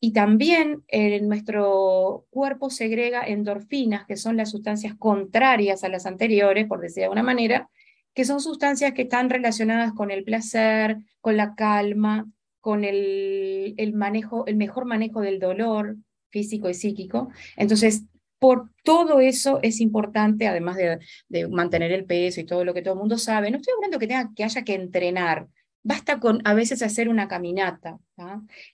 Y 0.00 0.12
también 0.12 0.82
eh, 0.88 1.20
nuestro 1.20 2.26
cuerpo 2.30 2.70
segrega 2.70 3.22
endorfinas, 3.22 4.06
que 4.06 4.16
son 4.16 4.36
las 4.36 4.50
sustancias 4.50 4.94
contrarias 4.98 5.84
a 5.84 5.88
las 5.88 6.06
anteriores, 6.06 6.66
por 6.66 6.80
decir 6.80 7.02
de 7.02 7.04
alguna 7.04 7.22
manera, 7.22 7.68
que 8.14 8.24
son 8.24 8.40
sustancias 8.40 8.92
que 8.94 9.02
están 9.02 9.30
relacionadas 9.30 9.92
con 9.92 10.10
el 10.10 10.24
placer, 10.24 10.96
con 11.20 11.36
la 11.36 11.54
calma, 11.54 12.26
con 12.62 12.84
el, 12.84 13.92
manejo, 13.92 14.46
el 14.46 14.56
mejor 14.56 14.84
manejo 14.86 15.20
del 15.20 15.40
dolor 15.40 15.96
físico 16.30 16.70
y 16.70 16.74
psíquico. 16.74 17.28
Entonces, 17.56 18.04
por 18.38 18.70
todo 18.84 19.20
eso 19.20 19.58
es 19.62 19.80
importante, 19.80 20.46
además 20.46 20.76
de, 20.76 21.48
mantener 21.48 21.90
el 21.90 22.04
peso 22.04 22.40
y 22.40 22.44
todo 22.44 22.64
lo 22.64 22.72
que 22.72 22.80
todo 22.80 22.94
el 22.94 23.00
mundo 23.00 23.18
sabe, 23.18 23.50
no 23.50 23.56
estoy 23.56 23.74
hablando 23.74 23.98
que, 23.98 24.06
tenga, 24.06 24.30
que 24.34 24.44
haya 24.44 24.62
que 24.62 24.74
entrenar, 24.74 25.48
basta 25.82 26.20
con 26.20 26.40
a 26.44 26.54
veces 26.54 26.82
hacer 26.82 27.08
una 27.08 27.26
caminata, 27.26 27.98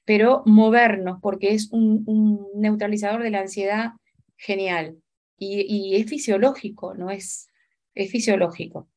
pero 0.04 0.42
movernos, 0.44 1.18
porque 1.22 1.54
es 1.54 1.70
un, 1.72 2.46
neutralizador 2.54 3.22
de 3.22 3.30
la 3.30 3.40
ansiedad 3.40 3.92
genial. 4.36 4.98
Y, 5.38 5.62
y, 5.62 5.96
es 5.96 6.06
fisiológico, 6.06 6.94
¿no? 6.94 7.10
Es, 7.10 7.48
es 7.94 8.10
fisiológico. 8.10 8.88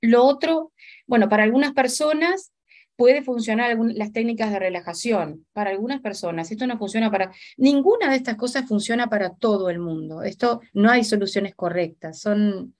Lo 0.00 0.24
otro, 0.24 0.72
bueno, 1.06 1.28
para 1.28 1.42
algunas 1.42 1.72
personas 1.72 2.52
puede 2.96 3.22
funcionar 3.22 3.76
las 3.94 4.12
técnicas 4.12 4.50
de 4.50 4.58
relajación, 4.58 5.46
para 5.52 5.70
algunas 5.70 6.00
personas. 6.00 6.50
Esto 6.50 6.66
no 6.66 6.78
funciona 6.78 7.10
para, 7.10 7.32
ninguna 7.56 8.10
de 8.10 8.16
estas 8.16 8.36
cosas 8.36 8.66
funciona 8.66 9.08
para 9.08 9.34
todo 9.34 9.70
el 9.70 9.78
mundo. 9.78 10.22
Esto 10.22 10.60
no 10.72 10.90
hay 10.90 11.04
soluciones 11.04 11.54
correctas, 11.54 12.18
son 12.18 12.74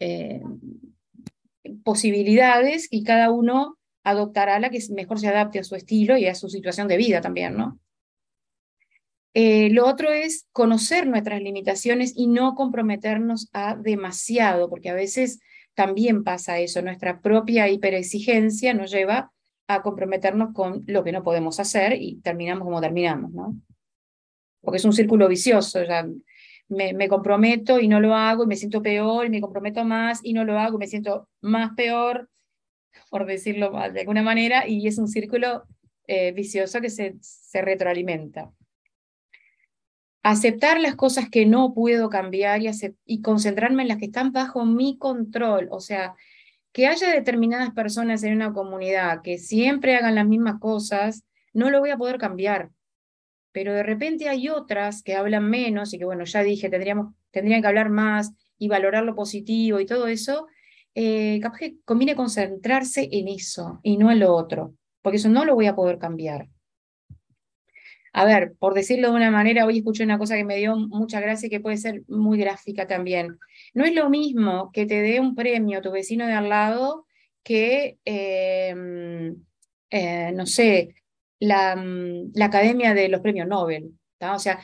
eh, 0.00 0.42
posibilidades 1.84 2.88
y 2.90 3.04
cada 3.04 3.30
uno 3.30 3.78
adoptará 4.04 4.58
la 4.58 4.70
que 4.70 4.82
mejor 4.90 5.20
se 5.20 5.28
adapte 5.28 5.58
a 5.58 5.64
su 5.64 5.74
estilo 5.74 6.16
y 6.16 6.26
a 6.26 6.34
su 6.34 6.48
situación 6.48 6.88
de 6.88 6.96
vida 6.96 7.20
también, 7.20 7.56
¿no? 7.56 7.78
Eh, 9.34 9.68
lo 9.70 9.86
otro 9.86 10.10
es 10.10 10.48
conocer 10.52 11.06
nuestras 11.06 11.42
limitaciones 11.42 12.14
y 12.16 12.26
no 12.26 12.54
comprometernos 12.54 13.50
a 13.52 13.76
demasiado, 13.76 14.70
porque 14.70 14.88
a 14.88 14.94
veces 14.94 15.40
también 15.74 16.24
pasa 16.24 16.58
eso, 16.58 16.82
nuestra 16.82 17.20
propia 17.20 17.68
hiperexigencia 17.68 18.74
nos 18.74 18.90
lleva 18.90 19.30
a 19.68 19.82
comprometernos 19.82 20.52
con 20.52 20.82
lo 20.86 21.04
que 21.04 21.12
no 21.12 21.22
podemos 21.22 21.60
hacer 21.60 21.92
y 21.92 22.16
terminamos 22.16 22.64
como 22.64 22.80
terminamos, 22.80 23.30
¿no? 23.32 23.54
Porque 24.60 24.78
es 24.78 24.84
un 24.84 24.92
círculo 24.92 25.28
vicioso, 25.28 25.82
ya 25.84 26.06
me, 26.68 26.92
me, 26.94 27.08
comprometo 27.08 27.78
y 27.78 27.86
no 27.86 28.00
lo 28.00 28.14
hago 28.14 28.44
y 28.44 28.46
me 28.46 28.56
siento 28.56 28.82
peor 28.82 29.26
y 29.26 29.30
me 29.30 29.40
comprometo 29.40 29.84
más 29.84 30.20
y 30.22 30.32
no 30.32 30.44
lo 30.44 30.58
hago 30.58 30.76
y 30.76 30.80
me 30.80 30.86
siento 30.86 31.28
más 31.40 31.74
peor, 31.76 32.28
por 33.10 33.26
decirlo 33.26 33.70
de 33.92 34.00
alguna 34.00 34.22
manera, 34.22 34.66
y 34.66 34.86
es 34.86 34.98
un 34.98 35.08
círculo 35.08 35.64
eh, 36.06 36.32
vicioso 36.32 36.80
que 36.80 36.90
se, 36.90 37.16
se 37.20 37.62
retroalimenta 37.62 38.50
aceptar 40.22 40.80
las 40.80 40.94
cosas 40.94 41.30
que 41.30 41.46
no 41.46 41.72
puedo 41.72 42.10
cambiar 42.10 42.60
y, 42.62 42.68
y 43.06 43.22
concentrarme 43.22 43.82
en 43.82 43.88
las 43.88 43.98
que 43.98 44.06
están 44.06 44.32
bajo 44.32 44.64
mi 44.66 44.98
control. 44.98 45.68
O 45.70 45.80
sea, 45.80 46.14
que 46.78 46.86
haya 46.86 47.10
determinadas 47.10 47.72
personas 47.72 48.22
en 48.22 48.34
una 48.34 48.52
comunidad 48.52 49.20
que 49.20 49.38
siempre 49.38 49.96
hagan 49.96 50.14
las 50.14 50.28
mismas 50.28 50.60
cosas, 50.60 51.24
no 51.52 51.70
lo 51.70 51.80
voy 51.80 51.90
a 51.90 51.96
poder 51.96 52.18
cambiar. 52.18 52.70
Pero 53.50 53.74
de 53.74 53.82
repente 53.82 54.28
hay 54.28 54.48
otras 54.48 55.02
que 55.02 55.16
hablan 55.16 55.50
menos 55.50 55.92
y 55.92 55.98
que, 55.98 56.04
bueno, 56.04 56.22
ya 56.22 56.44
dije, 56.44 56.68
tendríamos, 56.68 57.16
tendrían 57.32 57.62
que 57.62 57.66
hablar 57.66 57.90
más 57.90 58.32
y 58.58 58.68
valorar 58.68 59.02
lo 59.02 59.16
positivo 59.16 59.80
y 59.80 59.86
todo 59.86 60.06
eso. 60.06 60.46
Eh, 60.94 61.40
que 61.58 61.78
conviene 61.84 62.14
concentrarse 62.14 63.08
en 63.10 63.26
eso 63.26 63.80
y 63.82 63.96
no 63.96 64.12
en 64.12 64.20
lo 64.20 64.32
otro, 64.32 64.76
porque 65.02 65.16
eso 65.16 65.28
no 65.28 65.44
lo 65.44 65.56
voy 65.56 65.66
a 65.66 65.74
poder 65.74 65.98
cambiar 65.98 66.46
a 68.12 68.24
ver, 68.24 68.54
por 68.58 68.74
decirlo 68.74 69.10
de 69.10 69.16
una 69.16 69.30
manera, 69.30 69.66
hoy 69.66 69.78
escuché 69.78 70.04
una 70.04 70.18
cosa 70.18 70.36
que 70.36 70.44
me 70.44 70.56
dio 70.56 70.76
mucha 70.76 71.20
gracia 71.20 71.46
y 71.46 71.50
que 71.50 71.60
puede 71.60 71.76
ser 71.76 72.02
muy 72.08 72.38
gráfica 72.38 72.86
también. 72.86 73.38
No 73.74 73.84
es 73.84 73.94
lo 73.94 74.10
mismo 74.10 74.70
que 74.72 74.86
te 74.86 75.02
dé 75.02 75.20
un 75.20 75.34
premio 75.34 75.82
tu 75.82 75.90
vecino 75.90 76.26
de 76.26 76.32
al 76.32 76.48
lado 76.48 77.06
que, 77.42 77.98
em, 78.04 79.36
eh, 79.90 80.32
no 80.34 80.46
sé, 80.46 80.94
la, 81.40 81.76
mm, 81.76 82.32
la, 82.34 82.46
Academia 82.46 82.94
de 82.94 83.08
los 83.08 83.20
Premios 83.20 83.46
Nobel. 83.46 83.92
O 84.20 84.38
sea, 84.38 84.58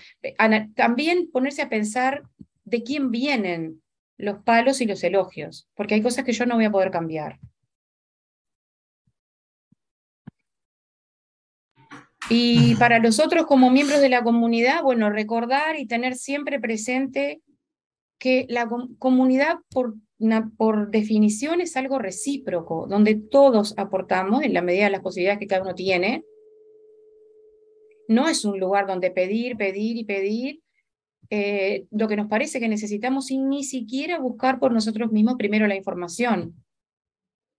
también 0.74 1.30
ponerse 1.30 1.62
a 1.62 1.68
pensar 1.68 2.24
de 2.64 2.83
quién 2.83 3.11
vienen 3.11 3.83
los 4.16 4.42
palos 4.42 4.80
y 4.80 4.87
los 4.87 5.02
elogios, 5.04 5.68
porque 5.74 5.94
hay 5.94 6.02
cosas 6.02 6.24
que 6.24 6.33
yo 6.33 6.46
no 6.46 6.57
voy 6.57 6.64
a 6.64 6.70
poder 6.70 6.90
cambiar. 6.90 7.38
Y 12.30 12.74
para 12.76 12.98
los 13.00 13.20
otros 13.20 13.46
como 13.46 13.70
miembros 13.70 14.00
de 14.00 14.08
la 14.08 14.22
comunidad, 14.22 14.82
bueno, 14.82 15.10
recordar 15.10 15.78
y 15.78 15.87
tener 15.87 16.14
siempre 16.14 16.58
presente 16.58 17.42
que 18.18 18.46
la 18.48 18.68
comunidad 18.98 19.58
por, 19.70 19.94
por 20.56 20.90
definición 20.90 21.60
es 21.60 21.76
algo 21.76 21.98
recíproco, 21.98 22.87
donde 22.88 23.14
todos 23.16 23.74
aportamos 23.76 24.42
en 24.42 24.54
la 24.54 24.62
medida 24.62 24.84
de 24.84 24.90
las 24.90 25.02
posibilidades 25.02 25.40
que 25.40 25.46
cada 25.46 25.62
uno 25.62 25.74
tiene. 25.74 26.24
No 28.08 28.28
es 28.28 28.44
un 28.44 28.58
lugar 28.58 28.87
donde 28.87 29.10
pedir, 29.10 29.56
pedir 29.56 29.96
y 29.98 30.04
pedir 30.04 30.60
eh, 31.30 31.87
lo 31.90 32.08
que 32.08 32.16
nos 32.16 32.28
parece 32.28 32.60
que 32.60 32.68
necesitamos 32.68 33.26
sin 33.26 33.48
ni 33.48 33.64
siquiera 33.64 34.18
buscar 34.18 34.58
por 34.58 34.72
nosotros 34.72 35.10
mismos 35.10 35.37
primero 35.37 35.66
la 35.66 35.76
información 35.76 36.63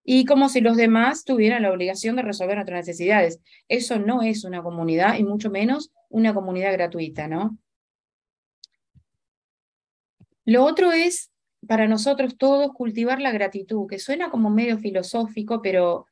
y 0.05 0.25
como 0.25 0.49
si 0.49 0.61
los 0.61 0.77
demás 0.77 1.25
tuvieran 1.25 1.63
la 1.63 1.71
obligación 1.71 2.15
de 2.15 2.21
resolver 2.21 2.55
nuestras 2.55 2.85
necesidades. 2.85 3.41
Eso 3.67 3.97
no 3.97 4.21
es 4.21 4.43
una 4.43 4.61
comunidad 4.61 5.17
y 5.17 5.23
mucho 5.23 5.49
menos 5.49 5.91
una 6.09 6.33
comunidad 6.33 6.71
gratuita, 6.73 7.27
¿no? 7.27 7.57
Lo 10.45 10.63
otro 10.63 10.91
es, 10.91 11.31
para 11.67 11.87
nosotros 11.87 12.37
todos, 12.37 12.71
cultivar 12.71 13.19
la 13.19 13.31
gratitud, 13.31 13.87
que 13.89 13.97
suena 13.97 14.29
como 14.29 14.51
medio 14.51 14.77
filosófico, 14.77 15.63
pero 15.63 16.05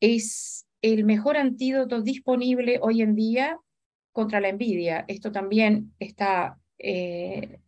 es 0.00 0.66
el 0.80 1.04
mejor 1.04 1.36
antídoto 1.36 2.00
disponible 2.00 2.78
hoy 2.80 3.02
en 3.02 3.14
día 3.14 3.58
contra 4.12 4.40
la 4.40 4.48
envidia. 4.48 5.04
Esto 5.08 5.30
también 5.30 5.92
está 5.98 6.58
eh, 6.78 7.60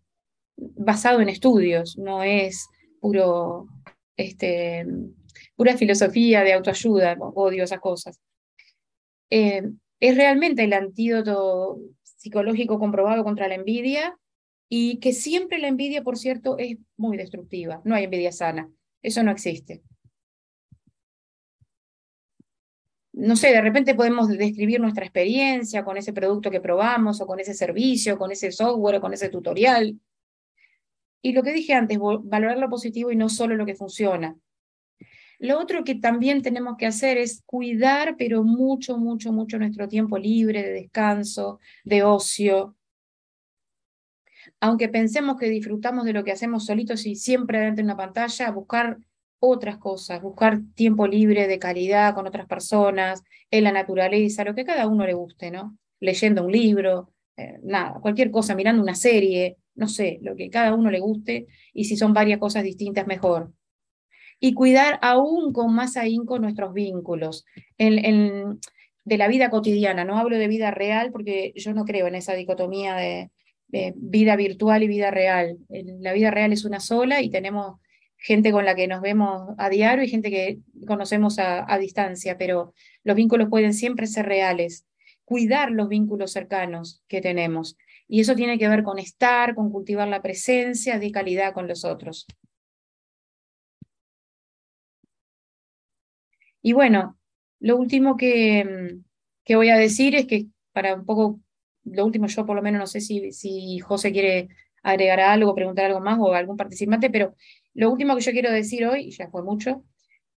basado 0.57 1.21
en 1.21 1.29
estudios, 1.29 1.99
no 1.99 2.23
es 2.23 2.67
puro 3.01 3.67
este, 4.17 4.87
pura 5.59 5.77
filosofía 5.77 6.45
de 6.45 6.53
autoayuda, 6.53 7.17
odio 7.19 7.65
esas 7.65 7.81
cosas. 7.81 8.21
Eh, 9.29 9.69
es 9.99 10.17
realmente 10.17 10.63
el 10.63 10.73
antídoto 10.73 11.81
psicológico 12.05 12.79
comprobado 12.79 13.25
contra 13.25 13.49
la 13.49 13.57
envidia 13.57 14.17
y 14.69 15.01
que 15.01 15.13
siempre 15.13 15.59
la 15.59 15.67
envidia, 15.67 16.05
por 16.05 16.17
cierto, 16.17 16.59
es 16.59 16.79
muy 16.97 17.17
destructiva. 17.17 17.83
No 17.85 17.97
hay 17.97 18.05
envidia 18.05 18.31
sana. 18.31 18.71
Eso 19.03 19.25
no 19.25 19.33
existe. 19.33 19.83
No 23.13 23.35
sé, 23.35 23.49
de 23.49 23.61
repente 23.61 23.97
podemos 23.97 24.29
describir 24.29 24.79
nuestra 24.79 25.05
experiencia 25.05 25.85
con 25.85 25.97
ese 25.97 26.13
producto 26.13 26.53
que 26.53 26.61
probamos 26.61 27.21
o 27.21 27.27
con 27.27 27.41
ese 27.41 27.55
servicio, 27.55 28.17
con 28.17 28.31
ese 28.31 28.53
software 28.53 28.99
o 28.99 29.01
con 29.01 29.13
ese 29.13 29.29
tutorial. 29.29 29.99
Y 31.21 31.33
lo 31.33 31.43
que 31.43 31.53
dije 31.53 31.75
antes, 31.75 31.99
valorar 31.99 32.59
lo 32.59 32.71
positivo 32.71 33.11
y 33.11 33.17
no 33.17 33.29
solo 33.29 33.57
lo 33.57 33.67
que 33.67 33.75
funciona. 33.75 34.37
Lo 35.39 35.59
otro 35.61 35.85
que 35.85 35.95
también 35.95 36.43
tenemos 36.43 36.77
que 36.77 36.87
hacer 36.87 37.17
es 37.17 37.43
cuidar, 37.47 38.17
pero 38.19 38.43
mucho, 38.43 38.99
mucho, 38.99 39.33
mucho 39.33 39.59
nuestro 39.59 39.89
tiempo 39.89 40.19
libre, 40.19 40.63
de 40.63 40.73
descanso, 40.73 41.61
de 41.85 42.03
ocio. 42.03 42.77
Aunque 44.61 44.89
pensemos 44.89 45.37
que 45.37 45.49
disfrutamos 45.49 46.05
de 46.05 46.13
lo 46.13 46.25
que 46.25 46.33
hacemos 46.33 46.67
solitos 46.67 47.07
y 47.07 47.15
siempre 47.15 47.61
dentro 47.61 47.77
de 47.77 47.85
una 47.85 47.97
pantalla, 47.97 48.51
buscar 48.51 48.99
otras 49.39 49.79
cosas, 49.79 50.21
buscar 50.21 50.61
tiempo 50.75 51.07
libre 51.07 51.47
de 51.47 51.61
calidad 51.61 52.15
con 52.15 52.27
otras 52.27 52.47
personas, 52.47 53.23
en 53.53 53.63
la 53.63 53.71
naturaleza, 53.71 54.43
lo 54.43 54.57
que 54.57 54.65
cada 54.65 54.89
uno 54.89 55.07
le 55.07 55.15
guste, 55.15 55.53
¿no? 55.53 55.79
Leyendo 56.01 56.45
un 56.45 56.51
libro, 56.51 57.13
eh, 57.37 57.61
nada, 57.63 58.01
cualquier 58.01 58.33
cosa, 58.33 58.57
mirando 58.57 58.83
una 58.83 58.97
serie, 58.97 59.59
no 59.77 59.87
sé, 59.87 60.19
lo 60.23 60.35
que 60.35 60.51
cada 60.51 60.75
uno 60.75 60.91
le 60.91 60.99
guste, 60.99 61.47
y 61.73 61.85
si 61.85 61.97
son 61.97 62.13
varias 62.13 62.41
cosas 62.41 62.65
distintas, 62.65 63.07
mejor 63.07 63.53
y 64.41 64.55
cuidar 64.55 64.99
aún 65.03 65.53
con 65.53 65.75
más 65.75 65.97
ahínco 65.97 66.39
nuestros 66.39 66.73
vínculos 66.73 67.45
en, 67.77 68.61
de 69.05 69.19
la 69.19 69.29
vida 69.29 69.51
cotidiana. 69.51 70.05
No 70.05 70.19
hablo 70.19 70.39
de 70.39 70.49
vida 70.49 70.71
real 70.71 71.11
porque 71.11 71.53
yo 71.57 71.75
no 71.75 71.85
creo 71.85 72.07
en 72.07 72.15
esa 72.15 72.35
dicotomía 72.35 72.95
de, 72.95 73.31
vida 73.97 74.37
virtual 74.37 74.83
y 74.83 74.89
vida 74.89 75.11
real. 75.11 75.59
La 75.69 76.13
vida 76.13 76.31
real 76.31 76.53
es 76.53 76.65
una 76.65 76.81
sola 76.81 77.21
y 77.21 77.29
tenemos 77.29 77.77
gente 78.17 78.51
con 78.51 78.65
la 78.65 78.75
que 78.75 78.89
nos 78.89 79.03
vemos 79.03 79.55
a 79.59 79.69
diario 79.69 80.05
y 80.05 80.09
gente 80.09 80.31
que 80.31 80.59
conocemos 80.87 81.39
a 81.39 81.79
distancia, 81.79 82.39
pero 82.39 82.73
los 83.05 83.15
vínculos 83.15 83.49
pueden 83.51 83.75
siempre 83.75 84.07
ser 84.07 84.27
reales. 84.27 84.87
Cuidar 85.25 85.71
los 85.71 85.89
vínculos 85.89 86.33
cercanos 86.33 87.03
que 87.09 87.21
tenemos. 87.21 87.77
Y 88.09 88.21
eso 88.21 88.35
tiene 88.35 88.59
que 88.59 88.69
ver 88.69 88.83
con 88.83 88.99
estar, 88.99 89.55
con 89.55 89.71
cultivar 89.71 90.09
la 90.09 90.23
presencia 90.23 90.99
de 90.99 91.13
calidad 91.13 91.53
con 91.53 91.69
los 91.69 91.85
otros. 91.85 92.27
Y 96.63 96.73
bueno, 96.73 97.19
lo 97.61 97.77
último 97.77 98.17
que, 98.17 98.99
que 99.45 99.57
voy 99.57 99.71
a 99.71 99.77
decir 99.77 100.15
es 100.15 100.27
que 100.27 100.47
para 100.73 100.95
un 100.95 101.05
poco, 101.05 101.41
lo 101.85 102.05
último 102.05 102.27
yo 102.27 102.47
por 102.47 102.57
lo 102.57 102.63
menos 102.63 102.81
no 102.81 102.87
sé 102.87 103.01
si, 103.01 103.33
si 103.33 103.79
José 103.81 104.13
quiere 104.13 104.49
agregar 104.83 105.21
algo, 105.21 105.55
preguntar 105.55 105.87
algo 105.87 106.01
más 106.01 106.19
o 106.21 106.35
algún 106.35 106.57
participante, 106.57 107.11
pero 107.11 107.35
lo 107.75 107.91
último 107.91 108.15
que 108.17 108.23
yo 108.23 108.33
quiero 108.33 108.51
decir 108.51 108.87
hoy, 108.87 109.09
y 109.09 109.11
ya 109.11 109.29
fue 109.29 109.43
mucho, 109.43 109.85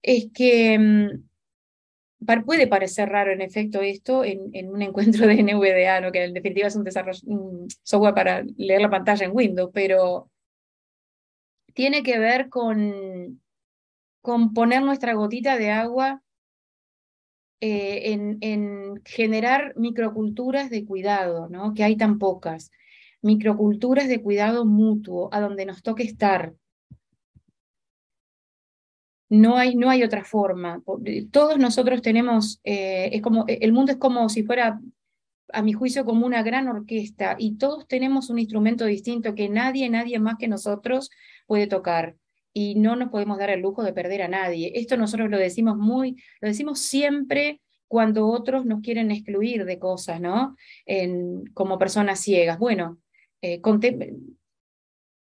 es 0.02 0.30
que 0.34 0.78
mm, 0.80 2.46
puede 2.46 2.68
parecer 2.68 3.10
raro 3.10 3.32
en 3.32 3.42
efecto 3.42 3.82
esto 3.82 4.24
en, 4.24 4.50
en, 4.54 4.70
un 4.70 4.82
encuentro 4.82 5.28
de 5.28 5.42
NVDA, 5.44 6.02
¿no? 6.02 6.12
que 6.12 6.24
en 6.24 6.34
definitiva 6.34 6.68
es 6.68 6.76
un, 6.76 6.84
desarrollo, 6.84 7.20
un 7.26 7.68
software 7.84 8.14
para 8.14 8.44
leer 8.58 8.82
la 8.82 8.90
pantalla 8.90 9.26
en 9.26 9.36
Windows, 9.36 9.72
pero 9.74 10.30
tiene 11.74 12.04
que 12.04 12.20
ver 12.20 12.50
con, 12.50 13.42
con 14.22 14.54
poner 14.54 14.82
nuestra 14.82 15.14
gotita 15.14 15.58
de 15.58 15.72
agua 15.72 16.22
eh, 17.62 18.14
en, 18.14 18.38
en, 18.42 19.02
generar 19.06 19.74
microculturas 19.76 20.70
de 20.70 20.86
cuidado, 20.86 21.50
¿no? 21.50 21.74
que 21.74 21.84
hay 21.84 21.98
tan 21.98 22.18
pocas, 22.18 22.72
microculturas 23.22 24.08
de 24.08 24.22
cuidado 24.22 24.66
mutuo, 24.66 25.30
a 25.34 25.42
donde 25.42 25.66
nos 25.66 25.84
toque 25.84 26.04
estar. 26.04 26.54
No 29.30 29.58
hay, 29.58 29.76
no 29.76 29.90
hay 29.90 30.04
otra 30.04 30.24
forma. 30.24 30.82
Todos 31.32 31.58
nosotros 31.60 32.02
tenemos, 32.02 32.60
eh, 32.64 33.10
es 33.12 33.22
como, 33.22 33.46
el 33.48 33.74
mundo 33.74 33.92
es 33.92 33.98
como 33.98 34.28
si 34.30 34.44
fuera, 34.44 34.80
a 35.52 35.62
mi 35.62 35.74
juicio, 35.74 36.06
como 36.06 36.26
una 36.26 36.44
gran 36.44 36.68
orquesta 36.68 37.36
y 37.38 37.58
todos 37.58 37.88
tenemos 37.88 38.30
un 38.30 38.40
instrumento 38.40 38.86
distinto 38.86 39.36
que 39.36 39.50
nadie, 39.50 39.90
nadie 39.90 40.20
más 40.20 40.36
que 40.40 40.48
nosotros 40.48 41.10
puede 41.46 41.68
tocar 41.68 42.16
y 42.60 42.76
no 42.76 42.97
nos 42.97 43.07
podemos 43.07 43.38
dar 43.38 43.51
el 43.51 43.62
lujo 43.62 43.84
de 43.84 43.93
perder 43.93 44.22
a 44.22 44.28
nadie. 44.28 44.74
Esto 44.76 44.97
nosotros 44.97 45.30
lo 45.30 45.38
decimos 45.38 45.78
muy, 45.78 46.22
lo 46.41 46.49
decimos 46.49 46.80
siempre 46.80 47.62
cuando 47.88 48.28
otros 48.28 48.66
nos 48.66 48.82
quieren 48.82 49.12
excluir 49.12 49.64
de 49.64 49.80
cosas, 49.80 50.20
¿no? 50.20 50.57
En, 50.86 51.45
como 51.53 51.80
personas 51.80 52.20
ciegas. 52.20 52.60
Bueno, 52.60 52.99
eh, 53.41 53.62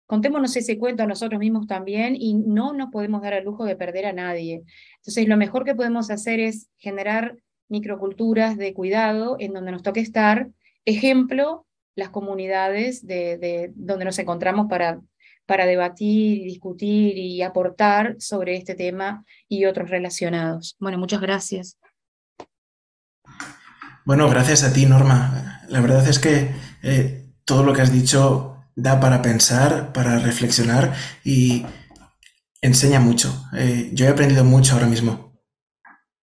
contémonos 0.05 0.55
ese 0.55 0.77
cuento 0.77 1.01
a 1.01 1.07
nosotros 1.07 1.39
mismos 1.39 1.65
también 1.65 2.15
y 2.15 2.35
no 2.35 2.71
nos 2.73 2.91
podemos 2.91 3.23
dar 3.23 3.33
el 3.33 3.45
lujo 3.45 3.65
de 3.65 3.77
perder 3.77 4.05
a 4.05 4.13
nadie. 4.13 4.61
Entonces, 4.97 5.27
lo 5.27 5.35
mejor 5.35 5.65
que 5.65 5.73
podemos 5.73 6.11
hacer 6.11 6.39
es 6.39 6.69
generar 6.77 7.35
microculturas 7.67 8.57
de 8.57 8.75
cuidado 8.75 9.37
en 9.39 9.53
donde 9.53 9.71
nos 9.71 9.81
toque 9.81 10.01
estar. 10.01 10.51
Ejemplo, 10.85 11.65
las 11.95 12.09
comunidades 12.09 13.07
de, 13.07 13.39
de 13.39 13.71
donde 13.73 14.05
nos 14.05 14.19
encontramos 14.19 14.67
para 14.69 15.01
para 15.45 15.65
debatir, 15.65 16.43
discutir 16.43 17.17
y 17.17 17.41
aportar 17.41 18.15
sobre 18.19 18.55
este 18.55 18.75
tema 18.75 19.25
y 19.47 19.65
otros 19.65 19.89
relacionados. 19.89 20.75
Bueno, 20.79 20.97
muchas 20.97 21.21
gracias. 21.21 21.77
Bueno, 24.05 24.29
gracias 24.29 24.63
a 24.63 24.73
ti, 24.73 24.85
Norma. 24.85 25.61
La 25.69 25.79
verdad 25.81 26.07
es 26.07 26.19
que 26.19 26.51
eh, 26.81 27.25
todo 27.45 27.63
lo 27.63 27.73
que 27.73 27.81
has 27.81 27.91
dicho 27.91 28.57
da 28.75 28.99
para 28.99 29.21
pensar, 29.21 29.93
para 29.93 30.19
reflexionar 30.19 30.93
y 31.23 31.65
enseña 32.61 32.99
mucho. 32.99 33.45
Eh, 33.55 33.91
yo 33.93 34.05
he 34.05 34.09
aprendido 34.09 34.43
mucho 34.43 34.73
ahora 34.73 34.87
mismo. 34.87 35.33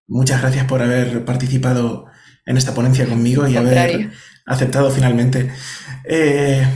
Muchas 0.06 0.40
gracias 0.40 0.66
por 0.66 0.82
haber 0.82 1.24
participado 1.24 2.06
en 2.44 2.56
esta 2.56 2.74
ponencia 2.74 3.06
conmigo 3.06 3.46
y 3.46 3.56
haber 3.56 4.10
aceptado 4.46 4.90
finalmente. 4.90 5.52
Eh, 6.04 6.66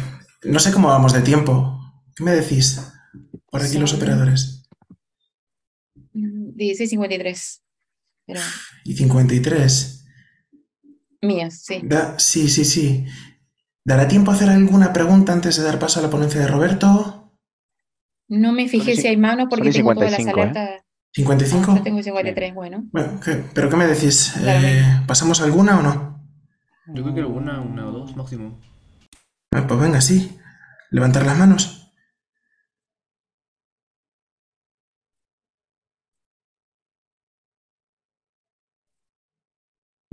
no 0.44 0.58
sé 0.60 0.72
cómo 0.72 0.88
vamos 0.88 1.12
de 1.12 1.22
tiempo. 1.22 1.73
¿Qué 2.14 2.22
me 2.22 2.32
decís? 2.32 2.80
Por 3.50 3.62
aquí 3.62 3.78
los 3.78 3.94
operadores. 3.94 4.68
16.53. 6.14 7.60
Pero... 8.26 8.40
¿Y 8.84 8.94
53? 8.94 10.06
Mías, 11.22 11.62
sí. 11.64 11.82
sí, 12.18 12.48
sí, 12.48 12.64
sí. 12.64 13.06
¿Dará 13.84 14.08
tiempo 14.08 14.30
a 14.30 14.34
hacer 14.34 14.48
alguna 14.48 14.92
pregunta 14.92 15.32
antes 15.32 15.56
de 15.56 15.64
dar 15.64 15.78
paso 15.78 16.00
a 16.00 16.02
la 16.02 16.10
ponencia 16.10 16.40
de 16.40 16.46
Roberto? 16.46 17.32
No 18.28 18.52
me 18.52 18.68
fijé 18.68 18.96
si 18.96 19.06
hay 19.06 19.16
manos 19.16 19.46
porque 19.50 19.70
tengo 19.70 19.94
todas 19.94 20.12
las 20.12 20.26
alertas. 20.26 20.82
¿55? 21.16 21.64
Ah, 21.68 21.76
yo 21.76 21.82
tengo 21.82 22.02
53, 22.02 22.54
bueno. 22.54 22.84
bueno 22.90 23.20
¿Pero 23.54 23.70
qué 23.70 23.76
me 23.76 23.86
decís? 23.86 24.34
Eh, 24.40 25.02
¿Pasamos 25.06 25.40
alguna 25.40 25.78
o 25.78 25.82
no? 25.82 26.26
Yo 26.88 27.02
creo 27.02 27.14
que 27.14 27.20
alguna, 27.20 27.60
una 27.60 27.86
o 27.86 27.92
dos 27.92 28.16
máximo. 28.16 28.60
Ah, 29.52 29.66
pues 29.66 29.80
venga, 29.80 30.00
sí. 30.00 30.36
Levantar 30.90 31.24
las 31.24 31.38
manos. 31.38 31.83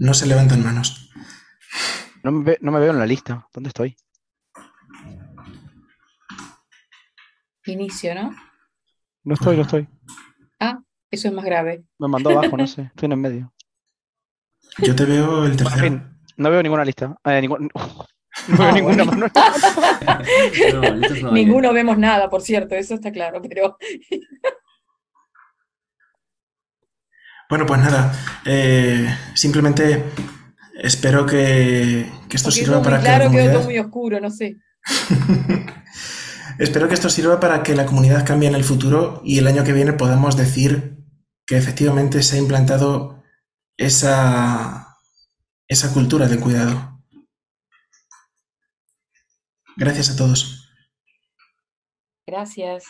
No 0.01 0.15
se 0.15 0.25
levantan 0.25 0.63
manos. 0.63 1.11
No 2.23 2.31
me, 2.31 2.79
veo 2.79 2.91
en 2.91 2.97
la 2.97 3.05
lista. 3.05 3.47
¿Dónde 3.53 3.67
estoy? 3.67 3.95
Inicio, 7.67 8.15
¿no? 8.15 8.35
No 9.23 9.35
estoy, 9.35 9.57
no 9.57 9.61
estoy. 9.61 9.87
Ah, 10.59 10.81
eso 11.11 11.27
es 11.27 11.33
más 11.35 11.45
grave. 11.45 11.83
Me 11.99 12.07
mandó 12.07 12.31
abajo, 12.31 12.57
no 12.57 12.65
sé. 12.65 12.81
Estoy 12.95 13.05
en 13.05 13.11
el 13.11 13.17
medio. 13.19 13.53
Yo 14.79 14.95
te 14.95 15.05
veo 15.05 15.45
el 15.45 15.55
tercero. 15.55 16.01
no 16.35 16.49
veo 16.49 16.63
ninguna 16.63 16.83
lista. 16.83 17.15
Eh, 17.23 17.41
no 17.47 17.59
veo 17.59 17.69
ah, 18.57 18.71
ninguna 18.71 19.05
mano. 19.05 19.27
Ninguno 21.31 21.73
vemos 21.73 21.99
nada, 21.99 22.27
por 22.27 22.41
cierto, 22.41 22.73
eso 22.73 22.95
está 22.95 23.11
claro, 23.11 23.39
pero. 23.39 23.77
Bueno, 27.51 27.65
pues 27.65 27.81
nada, 27.81 28.13
eh, 28.45 29.13
simplemente 29.33 30.05
espero 30.81 31.25
que, 31.25 32.09
esto 32.29 32.49
sirva 32.49 32.81
para 32.81 33.01
que 33.01 33.09
la 33.09 33.25
comunidad... 33.25 33.63
muy 33.65 33.77
oscuro, 33.77 34.21
no 34.21 34.31
sé. 34.31 34.55
espero 36.59 36.87
que 36.87 36.93
esto 36.93 37.09
sirva 37.09 37.41
para 37.41 37.61
que 37.61 37.75
la 37.75 37.85
comunidad 37.85 38.25
cambie 38.25 38.47
en 38.47 38.55
el 38.55 38.63
futuro 38.63 39.21
y 39.25 39.37
el 39.37 39.47
año 39.47 39.65
que 39.65 39.73
viene 39.73 39.91
podamos 39.91 40.37
decir 40.37 40.95
que 41.45 41.57
efectivamente 41.57 42.23
se 42.23 42.37
ha 42.37 42.39
implantado 42.39 43.21
esa, 43.75 44.95
esa 45.67 45.91
cultura 45.91 46.29
de 46.29 46.39
cuidado. 46.39 47.03
Gracias 49.75 50.09
a 50.11 50.15
todos. 50.15 50.69
Gracias. 52.25 52.85